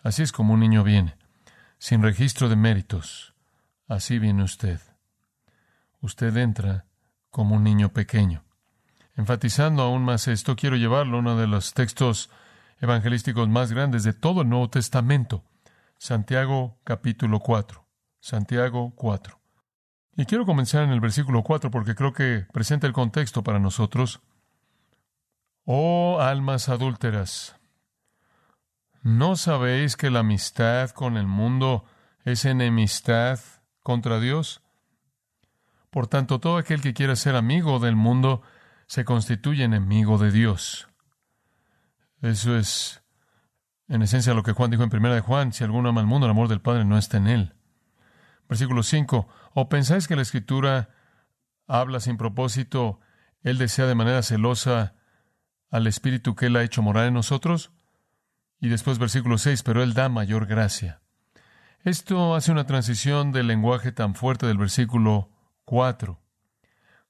Así 0.03 0.23
es 0.23 0.31
como 0.31 0.53
un 0.53 0.59
niño 0.59 0.83
viene, 0.83 1.17
sin 1.77 2.01
registro 2.01 2.49
de 2.49 2.55
méritos. 2.55 3.33
Así 3.87 4.19
viene 4.19 4.43
usted. 4.43 4.79
Usted 6.01 6.35
entra 6.37 6.85
como 7.35 7.55
un 7.55 7.65
niño 7.65 7.89
pequeño. 7.89 8.45
Enfatizando 9.17 9.83
aún 9.83 10.05
más 10.05 10.29
esto, 10.29 10.55
quiero 10.55 10.77
llevarlo 10.77 11.17
a 11.17 11.19
uno 11.19 11.35
de 11.35 11.47
los 11.47 11.73
textos 11.73 12.29
evangelísticos 12.79 13.49
más 13.49 13.73
grandes 13.73 14.03
de 14.05 14.13
todo 14.13 14.43
el 14.43 14.47
Nuevo 14.47 14.69
Testamento, 14.69 15.43
Santiago 15.97 16.77
capítulo 16.85 17.41
4. 17.41 17.85
Santiago 18.21 18.93
4. 18.95 19.37
Y 20.15 20.23
quiero 20.23 20.45
comenzar 20.45 20.83
en 20.83 20.91
el 20.91 21.01
versículo 21.01 21.43
4 21.43 21.71
porque 21.71 21.93
creo 21.93 22.13
que 22.13 22.45
presenta 22.53 22.87
el 22.87 22.93
contexto 22.93 23.43
para 23.43 23.59
nosotros. 23.59 24.21
Oh 25.65 26.19
almas 26.21 26.69
adúlteras, 26.69 27.57
¿no 29.03 29.35
sabéis 29.35 29.97
que 29.97 30.09
la 30.09 30.19
amistad 30.19 30.91
con 30.91 31.17
el 31.17 31.27
mundo 31.27 31.83
es 32.23 32.45
enemistad 32.45 33.41
contra 33.83 34.21
Dios? 34.21 34.61
Por 35.95 36.07
tanto, 36.07 36.41
todo 36.41 36.57
aquel 36.57 36.81
que 36.81 36.93
quiera 36.93 37.15
ser 37.15 37.37
amigo 37.37 37.79
del 37.79 37.95
mundo 37.95 38.41
se 38.85 39.05
constituye 39.05 39.63
enemigo 39.63 40.17
de 40.17 40.29
Dios. 40.29 40.89
Eso 42.21 42.57
es, 42.57 43.01
en 43.87 44.01
esencia, 44.01 44.33
lo 44.33 44.43
que 44.43 44.51
Juan 44.51 44.71
dijo 44.71 44.83
en 44.83 44.89
primera 44.89 45.15
de 45.15 45.21
Juan, 45.21 45.53
si 45.53 45.63
alguno 45.63 45.87
ama 45.87 46.01
al 46.01 46.07
mundo, 46.07 46.27
el 46.27 46.31
amor 46.31 46.49
del 46.49 46.59
Padre 46.59 46.83
no 46.83 46.97
está 46.97 47.15
en 47.15 47.27
él. 47.27 47.55
Versículo 48.49 48.83
5. 48.83 49.29
¿O 49.53 49.69
pensáis 49.69 50.09
que 50.09 50.17
la 50.17 50.23
Escritura 50.23 50.89
habla 51.65 52.01
sin 52.01 52.17
propósito? 52.17 52.99
Él 53.41 53.57
desea 53.57 53.85
de 53.85 53.95
manera 53.95 54.21
celosa 54.21 54.95
al 55.71 55.87
Espíritu 55.87 56.35
que 56.35 56.47
Él 56.47 56.57
ha 56.57 56.63
hecho 56.63 56.81
morar 56.81 57.05
en 57.05 57.13
nosotros. 57.13 57.71
Y 58.59 58.67
después 58.67 58.99
versículo 58.99 59.37
6, 59.37 59.63
pero 59.63 59.81
Él 59.81 59.93
da 59.93 60.09
mayor 60.09 60.45
gracia. 60.45 61.01
Esto 61.85 62.35
hace 62.35 62.51
una 62.51 62.65
transición 62.65 63.31
del 63.31 63.47
lenguaje 63.47 63.93
tan 63.93 64.13
fuerte 64.13 64.45
del 64.45 64.57
versículo 64.57 65.29
4, 65.65 66.19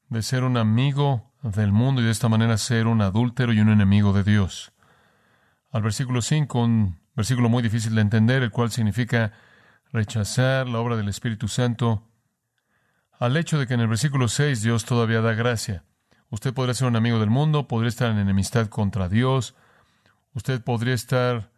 de 0.09 0.23
ser 0.23 0.43
un 0.43 0.57
amigo 0.57 1.31
del 1.43 1.71
mundo 1.71 2.01
y 2.01 2.05
de 2.05 2.11
esta 2.11 2.29
manera 2.29 2.57
ser 2.57 2.87
un 2.87 3.01
adúltero 3.01 3.53
y 3.53 3.59
un 3.59 3.69
enemigo 3.69 4.13
de 4.13 4.23
Dios. 4.23 4.71
Al 5.71 5.81
versículo 5.81 6.21
5, 6.21 6.61
un 6.63 6.99
versículo 7.15 7.49
muy 7.49 7.61
difícil 7.61 7.95
de 7.95 8.01
entender, 8.01 8.43
el 8.43 8.51
cual 8.51 8.71
significa 8.71 9.33
rechazar 9.91 10.67
la 10.67 10.79
obra 10.79 10.95
del 10.95 11.09
Espíritu 11.09 11.47
Santo, 11.47 12.07
al 13.19 13.37
hecho 13.37 13.59
de 13.59 13.67
que 13.67 13.73
en 13.73 13.81
el 13.81 13.87
versículo 13.87 14.27
6 14.27 14.61
Dios 14.61 14.85
todavía 14.85 15.21
da 15.21 15.33
gracia. 15.33 15.83
Usted 16.29 16.53
podría 16.53 16.73
ser 16.73 16.87
un 16.87 16.95
amigo 16.95 17.19
del 17.19 17.29
mundo, 17.29 17.67
podría 17.67 17.89
estar 17.89 18.11
en 18.11 18.17
enemistad 18.17 18.67
contra 18.67 19.09
Dios, 19.09 19.55
usted 20.33 20.63
podría 20.63 20.93
estar 20.93 21.51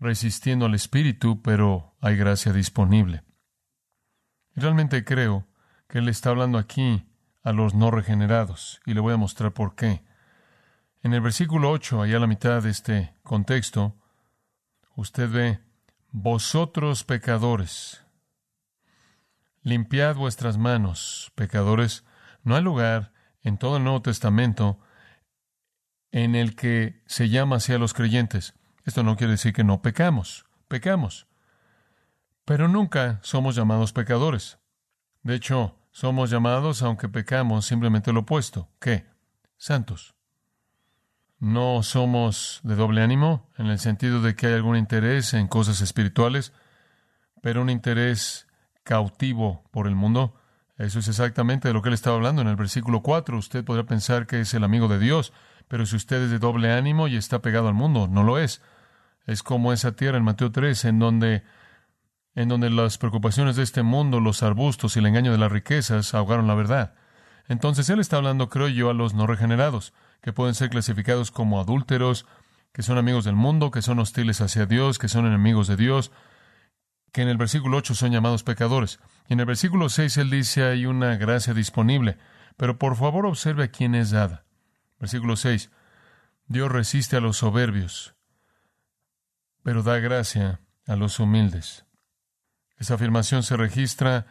resistiendo 0.00 0.66
al 0.66 0.74
Espíritu, 0.74 1.42
pero 1.42 1.94
hay 2.00 2.16
gracia 2.16 2.52
disponible. 2.52 3.22
realmente 4.54 5.04
creo 5.04 5.46
Él 5.94 6.08
está 6.08 6.30
hablando 6.30 6.58
aquí 6.58 7.06
a 7.44 7.52
los 7.52 7.72
no 7.72 7.92
regenerados, 7.92 8.80
y 8.84 8.94
le 8.94 9.00
voy 9.00 9.14
a 9.14 9.16
mostrar 9.16 9.52
por 9.52 9.76
qué. 9.76 10.02
En 11.04 11.14
el 11.14 11.20
versículo 11.20 11.70
8, 11.70 12.02
allá 12.02 12.16
a 12.16 12.20
la 12.20 12.26
mitad 12.26 12.60
de 12.60 12.70
este 12.70 13.14
contexto, 13.22 13.94
usted 14.96 15.30
ve, 15.30 15.60
vosotros 16.10 17.04
pecadores, 17.04 18.04
limpiad 19.62 20.16
vuestras 20.16 20.58
manos, 20.58 21.30
pecadores. 21.36 22.04
No 22.42 22.56
hay 22.56 22.62
lugar 22.64 23.12
en 23.42 23.56
todo 23.56 23.76
el 23.76 23.84
Nuevo 23.84 24.02
Testamento 24.02 24.80
en 26.10 26.34
el 26.34 26.56
que 26.56 27.04
se 27.06 27.28
llama 27.28 27.56
así 27.56 27.72
a 27.72 27.78
los 27.78 27.94
creyentes. 27.94 28.54
Esto 28.84 29.04
no 29.04 29.16
quiere 29.16 29.34
decir 29.34 29.52
que 29.52 29.62
no 29.62 29.80
pecamos, 29.80 30.44
pecamos. 30.66 31.28
Pero 32.44 32.66
nunca 32.66 33.20
somos 33.22 33.54
llamados 33.54 33.92
pecadores. 33.92 34.58
De 35.22 35.36
hecho, 35.36 35.78
somos 35.94 36.28
llamados, 36.28 36.82
aunque 36.82 37.08
pecamos, 37.08 37.66
simplemente 37.66 38.12
lo 38.12 38.20
opuesto. 38.20 38.68
¿Qué? 38.80 39.06
Santos. 39.56 40.16
No 41.38 41.84
somos 41.84 42.60
de 42.64 42.74
doble 42.74 43.00
ánimo, 43.00 43.48
en 43.56 43.66
el 43.66 43.78
sentido 43.78 44.20
de 44.20 44.34
que 44.34 44.48
hay 44.48 44.54
algún 44.54 44.76
interés 44.76 45.34
en 45.34 45.46
cosas 45.46 45.80
espirituales, 45.82 46.52
pero 47.42 47.62
un 47.62 47.70
interés 47.70 48.48
cautivo 48.82 49.62
por 49.70 49.86
el 49.86 49.94
mundo. 49.94 50.34
Eso 50.78 50.98
es 50.98 51.06
exactamente 51.06 51.68
de 51.68 51.74
lo 51.74 51.80
que 51.80 51.90
él 51.90 51.94
estaba 51.94 52.16
hablando 52.16 52.42
en 52.42 52.48
el 52.48 52.56
versículo 52.56 53.00
4. 53.00 53.38
Usted 53.38 53.64
podría 53.64 53.86
pensar 53.86 54.26
que 54.26 54.40
es 54.40 54.52
el 54.52 54.64
amigo 54.64 54.88
de 54.88 54.98
Dios, 54.98 55.32
pero 55.68 55.86
si 55.86 55.94
usted 55.94 56.24
es 56.24 56.30
de 56.32 56.40
doble 56.40 56.72
ánimo 56.72 57.06
y 57.06 57.14
está 57.14 57.40
pegado 57.40 57.68
al 57.68 57.74
mundo, 57.74 58.08
no 58.08 58.24
lo 58.24 58.38
es. 58.38 58.62
Es 59.26 59.44
como 59.44 59.72
esa 59.72 59.92
tierra 59.92 60.18
en 60.18 60.24
Mateo 60.24 60.50
3, 60.50 60.86
en 60.86 60.98
donde 60.98 61.44
en 62.34 62.48
donde 62.48 62.70
las 62.70 62.98
preocupaciones 62.98 63.56
de 63.56 63.62
este 63.62 63.82
mundo, 63.82 64.20
los 64.20 64.42
arbustos 64.42 64.96
y 64.96 64.98
el 64.98 65.06
engaño 65.06 65.32
de 65.32 65.38
las 65.38 65.52
riquezas 65.52 66.14
ahogaron 66.14 66.46
la 66.46 66.54
verdad. 66.54 66.94
Entonces 67.48 67.88
él 67.90 68.00
está 68.00 68.16
hablando, 68.16 68.48
creo 68.48 68.68
yo, 68.68 68.90
a 68.90 68.94
los 68.94 69.14
no 69.14 69.26
regenerados, 69.26 69.92
que 70.20 70.32
pueden 70.32 70.54
ser 70.54 70.70
clasificados 70.70 71.30
como 71.30 71.60
adúlteros, 71.60 72.26
que 72.72 72.82
son 72.82 72.98
amigos 72.98 73.24
del 73.24 73.36
mundo, 73.36 73.70
que 73.70 73.82
son 73.82 73.98
hostiles 73.98 74.40
hacia 74.40 74.66
Dios, 74.66 74.98
que 74.98 75.08
son 75.08 75.26
enemigos 75.26 75.68
de 75.68 75.76
Dios, 75.76 76.10
que 77.12 77.22
en 77.22 77.28
el 77.28 77.36
versículo 77.36 77.76
8 77.76 77.94
son 77.94 78.10
llamados 78.10 78.42
pecadores. 78.42 78.98
Y 79.28 79.34
en 79.34 79.40
el 79.40 79.46
versículo 79.46 79.88
6 79.88 80.16
él 80.16 80.30
dice 80.30 80.64
hay 80.64 80.86
una 80.86 81.16
gracia 81.16 81.54
disponible, 81.54 82.18
pero 82.56 82.78
por 82.78 82.96
favor 82.96 83.26
observe 83.26 83.64
a 83.64 83.68
quién 83.68 83.94
es 83.94 84.10
dada. 84.10 84.44
Versículo 84.98 85.36
6. 85.36 85.70
Dios 86.48 86.72
resiste 86.72 87.16
a 87.16 87.20
los 87.20 87.36
soberbios, 87.36 88.14
pero 89.62 89.82
da 89.82 89.98
gracia 89.98 90.60
a 90.86 90.96
los 90.96 91.20
humildes. 91.20 91.84
Esa 92.78 92.94
afirmación 92.94 93.42
se 93.42 93.56
registra 93.56 94.26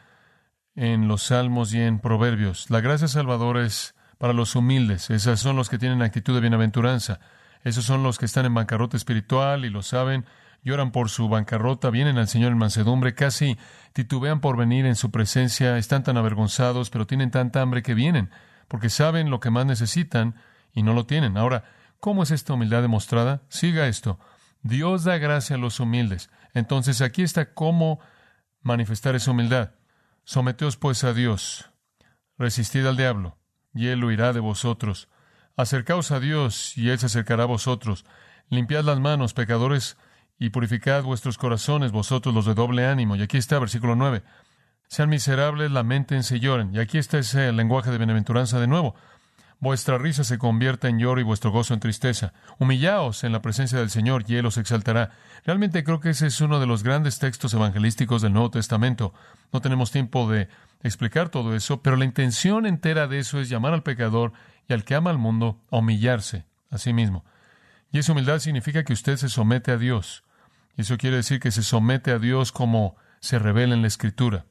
en 0.75 1.07
los 1.07 1.23
Salmos 1.23 1.73
y 1.73 1.81
en 1.81 1.99
Proverbios. 1.99 2.69
La 2.69 2.81
gracia 2.81 3.07
salvadora 3.07 3.65
es 3.65 3.95
para 4.17 4.33
los 4.33 4.55
humildes. 4.55 5.09
Esos 5.09 5.39
son 5.39 5.55
los 5.55 5.69
que 5.69 5.77
tienen 5.77 6.01
actitud 6.01 6.33
de 6.33 6.41
bienaventuranza. 6.41 7.19
Esos 7.63 7.85
son 7.85 8.03
los 8.03 8.17
que 8.17 8.25
están 8.25 8.45
en 8.45 8.53
bancarrota 8.53 8.97
espiritual 8.97 9.65
y 9.65 9.69
lo 9.69 9.81
saben. 9.81 10.25
Lloran 10.63 10.91
por 10.91 11.09
su 11.09 11.27
bancarrota, 11.27 11.89
vienen 11.89 12.17
al 12.17 12.29
Señor 12.29 12.53
en 12.53 12.57
mansedumbre, 12.57 13.15
casi 13.15 13.57
titubean 13.91 14.39
por 14.39 14.55
venir 14.55 14.85
en 14.85 14.95
su 14.95 15.11
presencia, 15.11 15.77
están 15.77 16.03
tan 16.03 16.15
avergonzados, 16.15 16.89
pero 16.89 17.05
tienen 17.05 17.31
tanta 17.31 17.61
hambre 17.61 17.83
que 17.83 17.93
vienen, 17.93 18.29
porque 18.69 18.89
saben 18.89 19.29
lo 19.29 19.41
que 19.41 19.49
más 19.49 19.65
necesitan 19.65 20.35
y 20.73 20.83
no 20.83 20.93
lo 20.93 21.05
tienen. 21.05 21.37
Ahora, 21.37 21.65
¿cómo 21.99 22.23
es 22.23 22.31
esta 22.31 22.53
humildad 22.53 22.81
demostrada? 22.81 23.41
Siga 23.49 23.87
esto. 23.87 24.19
Dios 24.61 25.03
da 25.03 25.17
gracia 25.17 25.57
a 25.57 25.59
los 25.59 25.81
humildes. 25.81 26.29
Entonces 26.53 27.01
aquí 27.01 27.23
está 27.23 27.53
cómo 27.53 27.99
manifestar 28.63 29.15
esa 29.15 29.31
humildad. 29.31 29.71
Someteos 30.23 30.77
pues 30.77 31.03
a 31.03 31.13
Dios, 31.13 31.69
resistid 32.37 32.85
al 32.85 32.97
diablo, 32.97 33.37
y 33.73 33.87
él 33.87 34.03
huirá 34.03 34.33
de 34.33 34.39
vosotros. 34.39 35.09
Acercaos 35.55 36.11
a 36.11 36.19
Dios, 36.19 36.77
y 36.77 36.89
él 36.89 36.97
se 36.97 37.05
acercará 37.05 37.43
a 37.43 37.47
vosotros. 37.47 38.05
Limpiad 38.49 38.83
las 38.83 38.99
manos, 38.99 39.33
pecadores, 39.33 39.97
y 40.39 40.49
purificad 40.49 41.03
vuestros 41.03 41.37
corazones, 41.37 41.91
vosotros 41.91 42.33
los 42.33 42.45
de 42.45 42.55
doble 42.55 42.87
ánimo. 42.87 43.15
Y 43.15 43.21
aquí 43.21 43.37
está, 43.37 43.59
versículo 43.59 43.95
9. 43.95 44.23
Sean 44.87 45.09
miserables, 45.09 45.71
lamentense 45.71 46.37
y 46.37 46.39
lloren. 46.39 46.73
Y 46.73 46.79
aquí 46.79 46.97
está 46.97 47.19
ese 47.19 47.51
lenguaje 47.51 47.91
de 47.91 47.97
bienaventuranza 47.97 48.59
de 48.59 48.67
nuevo 48.67 48.95
vuestra 49.63 49.97
risa 49.97 50.25
se 50.25 50.37
convierta 50.37 50.89
en 50.89 50.99
lloro 50.99 51.21
y 51.21 51.23
vuestro 51.23 51.49
gozo 51.49 51.73
en 51.73 51.79
tristeza. 51.79 52.33
Humillaos 52.59 53.23
en 53.23 53.31
la 53.31 53.41
presencia 53.41 53.79
del 53.79 53.89
Señor 53.89 54.25
y 54.27 54.35
Él 54.35 54.45
os 54.45 54.57
exaltará. 54.57 55.11
Realmente 55.45 55.85
creo 55.85 56.01
que 56.01 56.09
ese 56.09 56.27
es 56.27 56.41
uno 56.41 56.59
de 56.59 56.67
los 56.67 56.83
grandes 56.83 57.17
textos 57.17 57.53
evangelísticos 57.53 58.21
del 58.21 58.33
Nuevo 58.33 58.51
Testamento. 58.51 59.13
No 59.53 59.61
tenemos 59.61 59.89
tiempo 59.89 60.29
de 60.29 60.49
explicar 60.83 61.29
todo 61.29 61.55
eso, 61.55 61.81
pero 61.81 61.95
la 61.95 62.03
intención 62.03 62.65
entera 62.65 63.07
de 63.07 63.19
eso 63.19 63.39
es 63.39 63.47
llamar 63.47 63.73
al 63.73 63.83
pecador 63.83 64.33
y 64.67 64.73
al 64.73 64.83
que 64.83 64.95
ama 64.95 65.11
al 65.11 65.17
mundo 65.17 65.61
a 65.71 65.77
humillarse 65.77 66.45
a 66.69 66.77
sí 66.77 66.91
mismo. 66.91 67.23
Y 67.89 67.99
esa 67.99 68.11
humildad 68.11 68.39
significa 68.39 68.83
que 68.83 68.93
usted 68.93 69.15
se 69.15 69.29
somete 69.29 69.71
a 69.71 69.77
Dios. 69.77 70.25
Y 70.75 70.81
eso 70.81 70.97
quiere 70.97 71.15
decir 71.15 71.39
que 71.39 71.51
se 71.51 71.63
somete 71.63 72.11
a 72.11 72.19
Dios 72.19 72.51
como 72.51 72.97
se 73.21 73.39
revela 73.39 73.75
en 73.75 73.81
la 73.81 73.87
Escritura. 73.87 74.45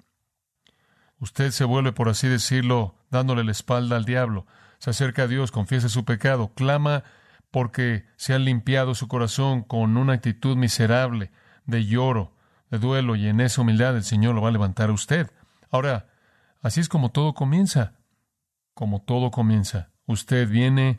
Usted 1.18 1.50
se 1.50 1.64
vuelve, 1.64 1.92
por 1.92 2.08
así 2.08 2.28
decirlo, 2.28 2.96
dándole 3.10 3.44
la 3.44 3.52
espalda 3.52 3.96
al 3.96 4.06
diablo 4.06 4.46
se 4.82 4.90
acerca 4.90 5.22
a 5.22 5.26
Dios, 5.28 5.52
confiesa 5.52 5.88
su 5.88 6.04
pecado, 6.04 6.54
clama 6.56 7.04
porque 7.52 8.04
se 8.16 8.34
ha 8.34 8.38
limpiado 8.40 8.96
su 8.96 9.06
corazón 9.06 9.62
con 9.62 9.96
una 9.96 10.14
actitud 10.14 10.56
miserable 10.56 11.30
de 11.66 11.86
lloro, 11.86 12.34
de 12.68 12.80
duelo, 12.80 13.14
y 13.14 13.28
en 13.28 13.40
esa 13.40 13.60
humildad 13.60 13.96
el 13.96 14.02
Señor 14.02 14.34
lo 14.34 14.42
va 14.42 14.48
a 14.48 14.50
levantar 14.50 14.90
a 14.90 14.92
usted. 14.92 15.30
Ahora, 15.70 16.08
así 16.62 16.80
es 16.80 16.88
como 16.88 17.12
todo 17.12 17.32
comienza, 17.32 17.92
como 18.74 19.02
todo 19.02 19.30
comienza. 19.30 19.90
Usted 20.06 20.48
viene 20.48 20.98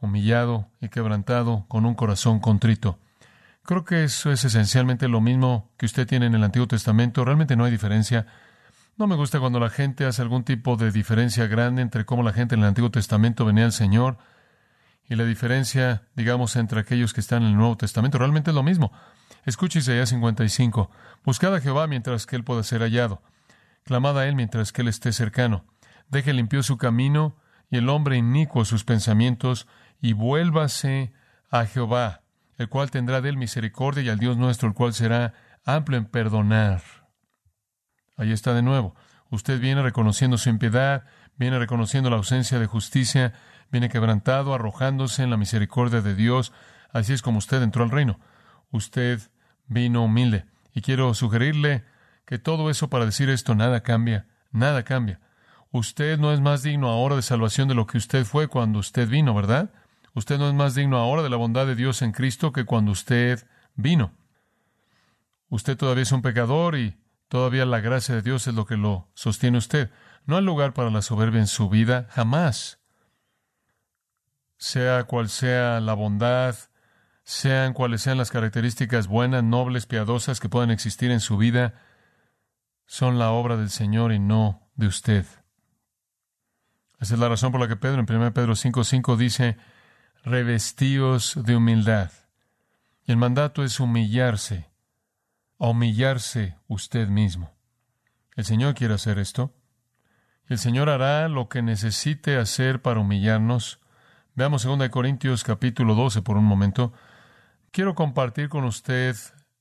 humillado 0.00 0.70
y 0.80 0.88
quebrantado 0.88 1.66
con 1.68 1.84
un 1.84 1.96
corazón 1.96 2.40
contrito. 2.40 2.98
Creo 3.62 3.84
que 3.84 4.04
eso 4.04 4.32
es 4.32 4.42
esencialmente 4.46 5.06
lo 5.06 5.20
mismo 5.20 5.70
que 5.76 5.84
usted 5.84 6.06
tiene 6.06 6.24
en 6.24 6.34
el 6.34 6.44
Antiguo 6.44 6.66
Testamento. 6.66 7.26
Realmente 7.26 7.56
no 7.56 7.64
hay 7.66 7.72
diferencia. 7.72 8.24
No 8.98 9.06
me 9.06 9.14
gusta 9.14 9.38
cuando 9.38 9.60
la 9.60 9.70
gente 9.70 10.06
hace 10.06 10.22
algún 10.22 10.42
tipo 10.42 10.76
de 10.76 10.90
diferencia 10.90 11.46
grande 11.46 11.82
entre 11.82 12.04
cómo 12.04 12.24
la 12.24 12.32
gente 12.32 12.56
en 12.56 12.62
el 12.62 12.66
Antiguo 12.66 12.90
Testamento 12.90 13.44
venía 13.44 13.64
al 13.64 13.70
Señor 13.70 14.18
y 15.08 15.14
la 15.14 15.24
diferencia, 15.24 16.02
digamos, 16.16 16.56
entre 16.56 16.80
aquellos 16.80 17.14
que 17.14 17.20
están 17.20 17.44
en 17.44 17.50
el 17.50 17.56
Nuevo 17.56 17.76
Testamento. 17.76 18.18
Realmente 18.18 18.50
es 18.50 18.56
lo 18.56 18.64
mismo. 18.64 18.90
Escuche 19.44 19.78
Isaías 19.78 20.08
55. 20.08 20.90
Buscad 21.24 21.54
a 21.54 21.60
Jehová 21.60 21.86
mientras 21.86 22.26
que 22.26 22.34
Él 22.34 22.42
pueda 22.42 22.64
ser 22.64 22.80
hallado. 22.80 23.22
Clamad 23.84 24.18
a 24.18 24.26
Él 24.26 24.34
mientras 24.34 24.72
que 24.72 24.82
Él 24.82 24.88
esté 24.88 25.12
cercano. 25.12 25.64
Deje 26.08 26.32
limpio 26.32 26.64
su 26.64 26.76
camino 26.76 27.36
y 27.70 27.76
el 27.76 27.88
hombre 27.90 28.16
inicuo 28.16 28.64
sus 28.64 28.82
pensamientos 28.82 29.68
y 30.00 30.12
vuélvase 30.12 31.12
a 31.52 31.66
Jehová, 31.66 32.22
el 32.56 32.68
cual 32.68 32.90
tendrá 32.90 33.20
de 33.20 33.28
Él 33.28 33.36
misericordia 33.36 34.02
y 34.02 34.08
al 34.08 34.18
Dios 34.18 34.36
nuestro, 34.36 34.66
el 34.66 34.74
cual 34.74 34.92
será 34.92 35.34
amplio 35.64 35.98
en 35.98 36.06
perdonar. 36.06 36.97
Ahí 38.18 38.32
está 38.32 38.52
de 38.52 38.62
nuevo. 38.62 38.94
Usted 39.30 39.60
viene 39.60 39.80
reconociendo 39.80 40.36
su 40.36 40.50
impiedad, 40.50 41.04
viene 41.36 41.58
reconociendo 41.58 42.10
la 42.10 42.16
ausencia 42.16 42.58
de 42.58 42.66
justicia, 42.66 43.32
viene 43.70 43.88
quebrantado, 43.88 44.52
arrojándose 44.54 45.22
en 45.22 45.30
la 45.30 45.36
misericordia 45.36 46.02
de 46.02 46.14
Dios. 46.14 46.52
Así 46.92 47.12
es 47.12 47.22
como 47.22 47.38
usted 47.38 47.62
entró 47.62 47.84
al 47.84 47.90
reino. 47.90 48.18
Usted 48.70 49.20
vino 49.68 50.04
humilde. 50.04 50.46
Y 50.74 50.82
quiero 50.82 51.14
sugerirle 51.14 51.84
que 52.26 52.38
todo 52.38 52.70
eso 52.70 52.90
para 52.90 53.06
decir 53.06 53.30
esto, 53.30 53.54
nada 53.54 53.82
cambia, 53.82 54.26
nada 54.50 54.82
cambia. 54.82 55.20
Usted 55.70 56.18
no 56.18 56.32
es 56.32 56.40
más 56.40 56.62
digno 56.62 56.88
ahora 56.88 57.14
de 57.16 57.22
salvación 57.22 57.68
de 57.68 57.74
lo 57.74 57.86
que 57.86 57.98
usted 57.98 58.24
fue 58.24 58.48
cuando 58.48 58.78
usted 58.78 59.08
vino, 59.08 59.34
¿verdad? 59.34 59.70
Usted 60.14 60.38
no 60.38 60.48
es 60.48 60.54
más 60.54 60.74
digno 60.74 60.98
ahora 60.98 61.22
de 61.22 61.30
la 61.30 61.36
bondad 61.36 61.66
de 61.66 61.76
Dios 61.76 62.02
en 62.02 62.12
Cristo 62.12 62.52
que 62.52 62.64
cuando 62.64 62.90
usted 62.90 63.46
vino. 63.76 64.12
Usted 65.50 65.76
todavía 65.76 66.02
es 66.02 66.12
un 66.12 66.22
pecador 66.22 66.76
y 66.76 66.96
Todavía 67.28 67.66
la 67.66 67.80
gracia 67.80 68.14
de 68.14 68.22
Dios 68.22 68.46
es 68.46 68.54
lo 68.54 68.66
que 68.66 68.76
lo 68.76 69.10
sostiene 69.14 69.58
usted. 69.58 69.90
No 70.24 70.36
hay 70.36 70.42
lugar 70.42 70.72
para 70.72 70.90
la 70.90 71.02
soberbia 71.02 71.40
en 71.40 71.46
su 71.46 71.68
vida, 71.68 72.08
jamás. 72.10 72.80
Sea 74.56 75.04
cual 75.04 75.28
sea 75.28 75.80
la 75.80 75.92
bondad, 75.92 76.56
sean 77.22 77.74
cuales 77.74 78.02
sean 78.02 78.16
las 78.16 78.30
características 78.30 79.06
buenas, 79.06 79.44
nobles, 79.44 79.86
piadosas 79.86 80.40
que 80.40 80.48
puedan 80.48 80.70
existir 80.70 81.10
en 81.10 81.20
su 81.20 81.36
vida, 81.36 81.74
son 82.86 83.18
la 83.18 83.30
obra 83.30 83.58
del 83.58 83.68
Señor 83.68 84.12
y 84.12 84.18
no 84.18 84.66
de 84.74 84.86
usted. 84.86 85.26
Esa 86.98 87.14
es 87.14 87.20
la 87.20 87.28
razón 87.28 87.52
por 87.52 87.60
la 87.60 87.68
que 87.68 87.76
Pedro 87.76 88.00
en 88.00 88.06
1 88.10 88.32
Pedro 88.32 88.54
5:5 88.54 89.16
dice, 89.16 89.58
revestíos 90.24 91.38
de 91.44 91.56
humildad. 91.56 92.10
Y 93.04 93.12
el 93.12 93.18
mandato 93.18 93.62
es 93.62 93.78
humillarse 93.78 94.68
a 95.58 95.68
humillarse 95.68 96.56
usted 96.68 97.08
mismo. 97.08 97.52
El 98.36 98.44
Señor 98.44 98.74
quiere 98.74 98.94
hacer 98.94 99.18
esto. 99.18 99.52
El 100.46 100.58
Señor 100.58 100.88
hará 100.88 101.28
lo 101.28 101.48
que 101.48 101.62
necesite 101.62 102.36
hacer 102.36 102.80
para 102.80 103.00
humillarnos. 103.00 103.80
Veamos 104.34 104.62
2 104.62 104.88
Corintios 104.88 105.42
capítulo 105.42 105.94
12 105.94 106.22
por 106.22 106.36
un 106.36 106.44
momento. 106.44 106.92
Quiero 107.72 107.94
compartir 107.94 108.48
con 108.48 108.64
usted 108.64 109.16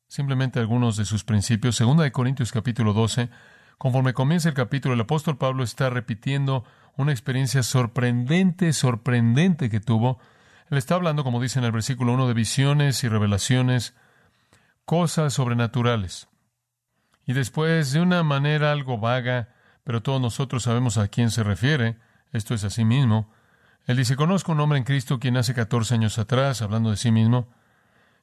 simplemente 0.07 0.59
algunos 0.59 0.95
de 0.95 1.05
sus 1.05 1.23
principios. 1.23 1.79
2 1.79 2.11
Corintios 2.11 2.51
capítulo 2.51 2.93
12. 2.93 3.29
Conforme 3.77 4.13
comienza 4.13 4.49
el 4.49 4.55
capítulo, 4.55 4.93
el 4.93 5.01
apóstol 5.01 5.37
Pablo 5.37 5.63
está 5.63 5.89
repitiendo 5.89 6.63
una 6.95 7.11
experiencia 7.11 7.63
sorprendente, 7.63 8.71
sorprendente 8.73 9.69
que 9.69 9.79
tuvo. 9.79 10.19
Él 10.69 10.77
está 10.77 10.95
hablando, 10.95 11.23
como 11.23 11.41
dice 11.41 11.59
en 11.59 11.65
el 11.65 11.71
versículo 11.71 12.13
1, 12.13 12.27
de 12.27 12.33
visiones 12.33 13.03
y 13.03 13.07
revelaciones 13.07 13.95
cosas 14.87 15.33
sobrenaturales. 15.33 16.29
Y 17.25 17.33
después, 17.33 17.91
de 17.91 17.99
una 17.99 18.23
manera 18.23 18.71
algo 18.71 18.97
vaga, 18.97 19.49
pero 19.83 20.01
todos 20.01 20.21
nosotros 20.21 20.63
sabemos 20.63 20.97
a 20.97 21.09
quién 21.09 21.29
se 21.29 21.43
refiere, 21.43 21.97
esto 22.31 22.53
es 22.53 22.63
a 22.63 22.69
sí 22.69 22.85
mismo, 22.85 23.29
él 23.85 23.97
dice, 23.97 24.15
conozco 24.15 24.53
un 24.53 24.61
hombre 24.61 24.77
en 24.77 24.85
Cristo 24.85 25.19
quien 25.19 25.35
hace 25.35 25.53
14 25.53 25.95
años 25.95 26.17
atrás, 26.17 26.61
hablando 26.61 26.89
de 26.89 26.95
sí 26.95 27.11
mismo, 27.11 27.49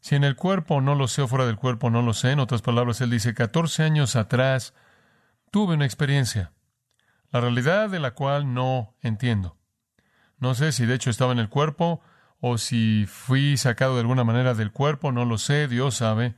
si 0.00 0.14
en 0.14 0.24
el 0.24 0.36
cuerpo 0.36 0.80
no 0.80 0.94
lo 0.94 1.06
sé 1.06 1.20
o 1.20 1.28
fuera 1.28 1.44
del 1.44 1.56
cuerpo 1.56 1.90
no 1.90 2.00
lo 2.00 2.14
sé, 2.14 2.30
en 2.30 2.40
otras 2.40 2.62
palabras, 2.62 2.98
él 3.02 3.10
dice, 3.10 3.34
14 3.34 3.82
años 3.82 4.16
atrás 4.16 4.72
tuve 5.50 5.74
una 5.74 5.84
experiencia, 5.84 6.52
la 7.30 7.42
realidad 7.42 7.90
de 7.90 8.00
la 8.00 8.12
cual 8.12 8.54
no 8.54 8.96
entiendo. 9.02 9.58
No 10.38 10.54
sé 10.54 10.72
si 10.72 10.86
de 10.86 10.94
hecho 10.94 11.10
estaba 11.10 11.32
en 11.32 11.40
el 11.40 11.50
cuerpo 11.50 12.00
o 12.40 12.56
si 12.56 13.04
fui 13.06 13.58
sacado 13.58 13.96
de 13.96 14.00
alguna 14.00 14.24
manera 14.24 14.54
del 14.54 14.72
cuerpo, 14.72 15.12
no 15.12 15.26
lo 15.26 15.36
sé, 15.36 15.68
Dios 15.68 15.96
sabe. 15.96 16.36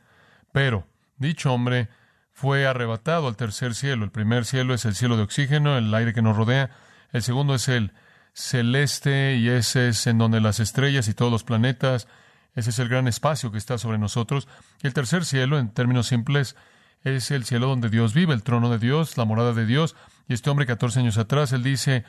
Pero 0.57 0.87
dicho 1.19 1.53
hombre 1.53 1.91
fue 2.33 2.67
arrebatado 2.67 3.29
al 3.29 3.37
tercer 3.37 3.75
cielo. 3.75 4.07
El 4.07 4.11
primer 4.11 4.47
cielo 4.47 4.73
es 4.73 4.87
el 4.87 4.95
cielo 4.95 5.19
de 5.19 5.25
oxígeno, 5.25 5.77
el 5.77 5.93
aire 5.93 6.15
que 6.15 6.23
nos 6.23 6.35
rodea. 6.35 6.71
El 7.13 7.23
segundo 7.23 7.55
es 7.55 7.69
el 7.69 7.93
celeste 8.33 9.37
y 9.37 9.51
ese 9.51 9.89
es 9.89 10.07
en 10.07 10.17
donde 10.17 10.41
las 10.41 10.59
estrellas 10.59 11.09
y 11.09 11.13
todos 11.13 11.31
los 11.31 11.45
planetas, 11.45 12.09
ese 12.55 12.71
es 12.71 12.79
el 12.79 12.89
gran 12.89 13.07
espacio 13.07 13.53
que 13.53 13.59
está 13.59 13.77
sobre 13.77 13.99
nosotros. 13.99 14.49
Y 14.83 14.87
el 14.87 14.95
tercer 14.95 15.27
cielo, 15.27 15.59
en 15.59 15.75
términos 15.75 16.07
simples, 16.07 16.57
es 17.03 17.31
el 17.33 17.45
cielo 17.45 17.67
donde 17.67 17.91
Dios 17.91 18.15
vive, 18.15 18.33
el 18.33 18.43
trono 18.43 18.71
de 18.71 18.79
Dios, 18.79 19.19
la 19.19 19.27
morada 19.27 19.53
de 19.53 19.67
Dios. 19.67 19.95
Y 20.27 20.33
este 20.33 20.49
hombre, 20.49 20.65
14 20.65 21.01
años 21.01 21.19
atrás, 21.19 21.53
él 21.53 21.63
dice, 21.63 22.05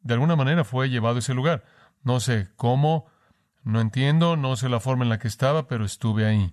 de 0.00 0.14
alguna 0.14 0.34
manera 0.34 0.64
fue 0.64 0.90
llevado 0.90 1.14
a 1.14 1.18
ese 1.20 1.34
lugar. 1.34 1.62
No 2.02 2.18
sé 2.18 2.48
cómo, 2.56 3.06
no 3.62 3.80
entiendo, 3.80 4.36
no 4.36 4.56
sé 4.56 4.68
la 4.68 4.80
forma 4.80 5.04
en 5.04 5.10
la 5.10 5.20
que 5.20 5.28
estaba, 5.28 5.68
pero 5.68 5.84
estuve 5.84 6.26
ahí. 6.26 6.52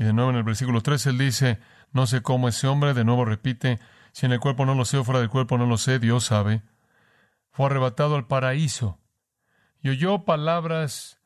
Y 0.00 0.04
de 0.04 0.14
nuevo 0.14 0.30
en 0.30 0.36
el 0.36 0.44
versículo 0.44 0.80
3 0.80 1.08
él 1.08 1.18
dice, 1.18 1.60
no 1.92 2.06
sé 2.06 2.22
cómo 2.22 2.48
ese 2.48 2.66
hombre, 2.66 2.94
de 2.94 3.04
nuevo 3.04 3.26
repite, 3.26 3.80
si 4.12 4.24
en 4.24 4.32
el 4.32 4.40
cuerpo 4.40 4.64
no 4.64 4.74
lo 4.74 4.86
sé 4.86 4.96
o 4.96 5.04
fuera 5.04 5.20
del 5.20 5.28
cuerpo 5.28 5.58
no 5.58 5.66
lo 5.66 5.76
sé, 5.76 5.98
Dios 5.98 6.24
sabe. 6.24 6.62
Fue 7.50 7.66
arrebatado 7.66 8.16
al 8.16 8.26
paraíso 8.26 8.98
y 9.82 9.90
oyó 9.90 10.24
palabras 10.24 11.20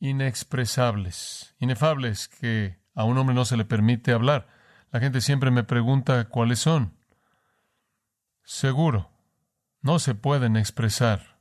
inexpresables, 0.00 1.54
inefables, 1.60 2.26
que 2.26 2.80
a 2.96 3.04
un 3.04 3.16
hombre 3.18 3.36
no 3.36 3.44
se 3.44 3.56
le 3.56 3.64
permite 3.64 4.10
hablar. 4.10 4.48
La 4.90 4.98
gente 4.98 5.20
siempre 5.20 5.52
me 5.52 5.62
pregunta 5.62 6.24
cuáles 6.24 6.58
son. 6.58 6.96
Seguro, 8.42 9.12
no 9.80 10.00
se 10.00 10.16
pueden 10.16 10.56
expresar 10.56 11.38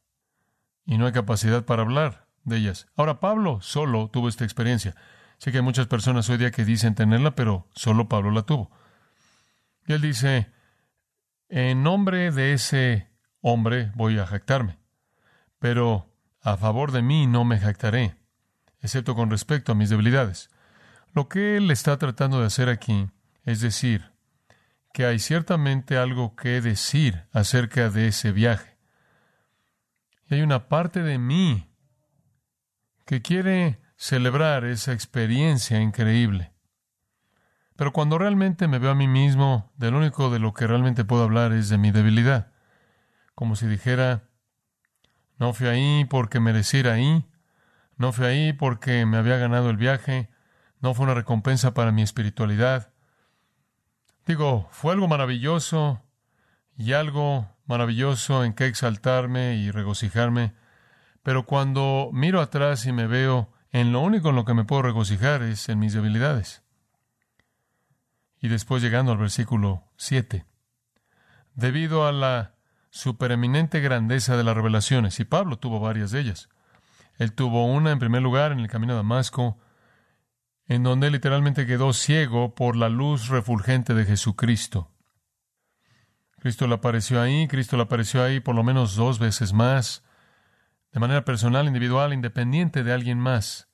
y 0.85 0.99
no 0.99 1.07
hay 1.07 1.11
capacidad 1.11 1.65
para 1.65 1.81
hablar 1.81 2.27
de 2.43 2.57
ellas. 2.57 2.87
Ahora 2.95 3.19
Pablo 3.19 3.61
solo 3.61 4.11
tuvo 4.11 4.29
esta 4.29 4.43
experiencia. 4.43 4.93
Sé 5.37 5.51
que 5.51 5.57
hay 5.57 5.63
muchas 5.63 5.87
personas 5.87 6.29
hoy 6.29 6.37
día 6.37 6.51
que 6.51 6.65
dicen 6.65 6.95
tenerla, 6.95 7.35
pero 7.35 7.67
solo 7.75 8.09
Pablo 8.09 8.31
la 8.31 8.43
tuvo. 8.43 8.71
Y 9.85 9.93
él 9.93 10.01
dice, 10.01 10.51
en 11.49 11.83
nombre 11.83 12.31
de 12.31 12.53
ese 12.53 13.09
hombre 13.41 13.91
voy 13.95 14.17
a 14.19 14.25
jactarme, 14.25 14.79
pero 15.59 16.11
a 16.41 16.57
favor 16.57 16.91
de 16.91 17.01
mí 17.01 17.27
no 17.27 17.45
me 17.45 17.59
jactaré, 17.59 18.17
excepto 18.81 19.15
con 19.15 19.29
respecto 19.29 19.71
a 19.71 19.75
mis 19.75 19.89
debilidades. 19.89 20.49
Lo 21.13 21.29
que 21.29 21.57
él 21.57 21.71
está 21.71 21.97
tratando 21.97 22.39
de 22.39 22.47
hacer 22.47 22.69
aquí 22.69 23.09
es 23.43 23.61
decir 23.61 24.11
que 24.93 25.05
hay 25.05 25.19
ciertamente 25.19 25.97
algo 25.97 26.35
que 26.35 26.59
decir 26.61 27.27
acerca 27.31 27.89
de 27.89 28.07
ese 28.07 28.31
viaje. 28.31 28.77
Y 30.29 30.35
hay 30.35 30.41
una 30.41 30.67
parte 30.67 31.03
de 31.03 31.17
mí 31.17 31.69
que 33.05 33.21
quiere 33.21 33.79
celebrar 33.97 34.63
esa 34.63 34.93
experiencia 34.93 35.81
increíble. 35.81 36.53
Pero 37.75 37.91
cuando 37.91 38.17
realmente 38.17 38.67
me 38.67 38.79
veo 38.79 38.91
a 38.91 38.95
mí 38.95 39.07
mismo, 39.07 39.71
del 39.75 39.95
único 39.95 40.29
de 40.29 40.39
lo 40.39 40.53
que 40.53 40.67
realmente 40.67 41.03
puedo 41.03 41.23
hablar 41.23 41.51
es 41.51 41.69
de 41.69 41.77
mi 41.77 41.91
debilidad. 41.91 42.51
Como 43.35 43.55
si 43.55 43.67
dijera, 43.67 44.23
no 45.37 45.53
fui 45.53 45.67
ahí 45.67 46.05
porque 46.05 46.39
merecí 46.39 46.77
ir 46.77 46.87
ahí, 46.87 47.25
no 47.97 48.13
fui 48.13 48.25
ahí 48.25 48.53
porque 48.53 49.05
me 49.05 49.17
había 49.17 49.37
ganado 49.37 49.69
el 49.69 49.77
viaje, 49.77 50.29
no 50.79 50.93
fue 50.93 51.05
una 51.05 51.13
recompensa 51.13 51.73
para 51.73 51.91
mi 51.91 52.01
espiritualidad. 52.01 52.93
Digo, 54.25 54.67
fue 54.71 54.93
algo 54.93 55.07
maravilloso 55.07 56.03
y 56.75 56.93
algo 56.93 57.47
maravilloso 57.65 58.43
en 58.43 58.53
que 58.53 58.65
exaltarme 58.65 59.55
y 59.55 59.71
regocijarme, 59.71 60.53
pero 61.23 61.45
cuando 61.45 62.09
miro 62.13 62.41
atrás 62.41 62.85
y 62.85 62.91
me 62.91 63.07
veo 63.07 63.51
en 63.79 63.91
lo 63.91 63.99
único 64.01 64.29
en 64.29 64.35
lo 64.35 64.43
que 64.43 64.53
me 64.53 64.65
puedo 64.65 64.81
regocijar 64.81 65.43
es 65.43 65.69
en 65.69 65.79
mis 65.79 65.93
debilidades. 65.93 66.63
Y 68.39 68.47
después 68.47 68.81
llegando 68.81 69.11
al 69.11 69.17
versículo 69.17 69.83
7. 69.97 70.45
Debido 71.53 72.07
a 72.07 72.11
la 72.11 72.55
supereminente 72.89 73.79
grandeza 73.79 74.35
de 74.35 74.43
las 74.43 74.55
revelaciones, 74.55 75.19
y 75.19 75.25
Pablo 75.25 75.59
tuvo 75.59 75.79
varias 75.79 76.11
de 76.11 76.21
ellas. 76.21 76.49
Él 77.17 77.33
tuvo 77.33 77.65
una 77.65 77.91
en 77.91 77.99
primer 77.99 78.21
lugar 78.21 78.51
en 78.51 78.59
el 78.59 78.67
camino 78.67 78.93
a 78.93 78.97
Damasco, 78.97 79.59
en 80.67 80.83
donde 80.83 81.11
literalmente 81.11 81.65
quedó 81.65 81.93
ciego 81.93 82.55
por 82.55 82.75
la 82.75 82.89
luz 82.89 83.27
refulgente 83.27 83.93
de 83.93 84.05
Jesucristo. 84.05 84.91
Cristo 86.39 86.67
le 86.67 86.75
apareció 86.75 87.21
ahí, 87.21 87.47
Cristo 87.47 87.77
le 87.77 87.83
apareció 87.83 88.23
ahí 88.23 88.39
por 88.39 88.55
lo 88.55 88.63
menos 88.63 88.95
dos 88.95 89.19
veces 89.19 89.53
más 89.53 90.03
de 90.91 90.99
manera 90.99 91.25
personal, 91.25 91.67
individual, 91.67 92.13
independiente 92.13 92.83
de 92.83 92.93
alguien 92.93 93.19
más. 93.19 93.66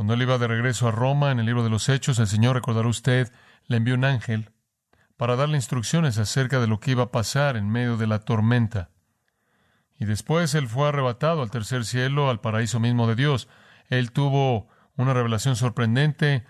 Cuando 0.00 0.14
él 0.14 0.22
iba 0.22 0.38
de 0.38 0.48
regreso 0.48 0.88
a 0.88 0.92
Roma, 0.92 1.30
en 1.30 1.40
el 1.40 1.44
libro 1.44 1.62
de 1.62 1.68
los 1.68 1.90
Hechos, 1.90 2.18
el 2.18 2.26
Señor, 2.26 2.54
recordará 2.54 2.88
usted, 2.88 3.30
le 3.66 3.76
envió 3.76 3.94
un 3.94 4.06
ángel 4.06 4.48
para 5.18 5.36
darle 5.36 5.58
instrucciones 5.58 6.16
acerca 6.16 6.58
de 6.58 6.66
lo 6.66 6.80
que 6.80 6.92
iba 6.92 7.02
a 7.02 7.12
pasar 7.12 7.58
en 7.58 7.68
medio 7.68 7.98
de 7.98 8.06
la 8.06 8.20
tormenta. 8.20 8.88
Y 9.98 10.06
después 10.06 10.54
él 10.54 10.68
fue 10.68 10.88
arrebatado 10.88 11.42
al 11.42 11.50
tercer 11.50 11.84
cielo, 11.84 12.30
al 12.30 12.40
paraíso 12.40 12.80
mismo 12.80 13.06
de 13.08 13.14
Dios. 13.14 13.46
Él 13.90 14.10
tuvo 14.10 14.68
una 14.96 15.12
revelación 15.12 15.54
sorprendente. 15.54 16.46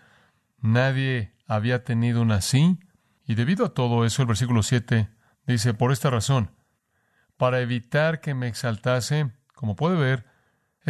Nadie 0.59 1.35
había 1.49 1.83
tenido 1.83 2.23
una 2.23 2.37
así. 2.37 2.79
Y 3.27 3.35
debido 3.35 3.67
a 3.67 3.75
todo 3.75 4.05
eso, 4.05 4.23
el 4.23 4.29
versículo 4.29 4.63
7 4.63 5.11
dice, 5.49 5.75
por 5.75 5.91
esta 5.91 6.09
razón, 6.09 6.53
para 7.37 7.59
evitar 7.59 8.21
que 8.21 8.33
me 8.33 8.47
exaltase, 8.47 9.33
como 9.57 9.75
puede 9.75 9.97
ver, 9.97 10.30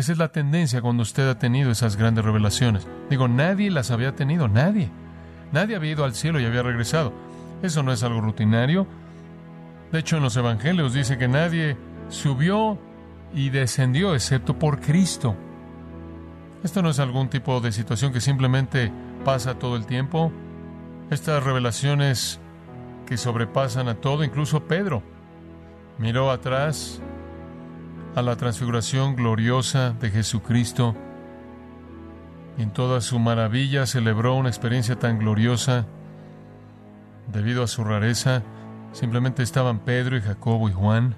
esa 0.01 0.13
es 0.13 0.19
la 0.19 0.33
tendencia 0.33 0.81
cuando 0.81 1.03
usted 1.03 1.29
ha 1.29 1.39
tenido 1.39 1.71
esas 1.71 1.97
grandes 1.97 2.25
revelaciones. 2.25 2.89
Digo, 3.11 3.29
nadie 3.29 3.71
las 3.71 3.91
había 3.91 4.17
tenido, 4.17 4.49
nadie. 4.49 4.91
Nadie 5.53 5.77
había 5.77 5.93
ido 5.93 6.05
al 6.05 6.15
cielo 6.15 6.41
y 6.41 6.47
había 6.47 6.63
regresado. 6.63 7.13
Eso 7.63 7.83
no 7.83 7.93
es 7.93 8.03
algo 8.03 8.23
rutinario. 8.23 8.87
De 9.93 9.99
hecho, 9.99 10.17
en 10.17 10.23
los 10.23 10.37
evangelios 10.37 10.95
dice 10.95 11.19
que 11.19 11.29
nadie 11.29 11.77
subió 12.09 12.79
y 13.35 13.51
descendió 13.51 14.15
excepto 14.15 14.59
por 14.59 14.81
Cristo. 14.81 15.37
Esto 16.65 16.81
no 16.81 16.89
es 16.89 16.99
algún 16.99 17.29
tipo 17.29 17.61
de 17.61 17.71
situación 17.71 18.11
que 18.11 18.23
simplemente 18.23 18.91
pasa 19.23 19.59
todo 19.59 19.77
el 19.77 19.85
tiempo. 19.85 20.33
Estas 21.11 21.43
revelaciones 21.43 22.41
que 23.05 23.19
sobrepasan 23.19 23.89
a 23.89 23.97
todo, 23.97 24.25
incluso 24.25 24.65
Pedro 24.65 25.03
miró 25.99 26.31
atrás 26.31 27.03
a 28.15 28.23
la 28.23 28.37
transfiguración 28.37 29.17
gloriosa 29.17 29.95
de 30.01 30.11
Jesucristo 30.11 30.95
en 32.61 32.71
toda 32.73 33.01
su 33.01 33.19
maravilla 33.19 33.87
celebró 33.87 34.35
una 34.35 34.51
experiencia 34.51 34.99
tan 34.99 35.19
gloriosa 35.19 35.87
debido 37.33 37.63
a 37.63 37.67
su 37.67 37.85
rareza. 37.85 38.43
Simplemente 38.93 39.43
estaban 39.43 39.79
Pedro 39.79 40.19
y 40.19 40.21
Jacobo 40.21 40.69
y 40.69 40.73
Juan. 40.73 41.15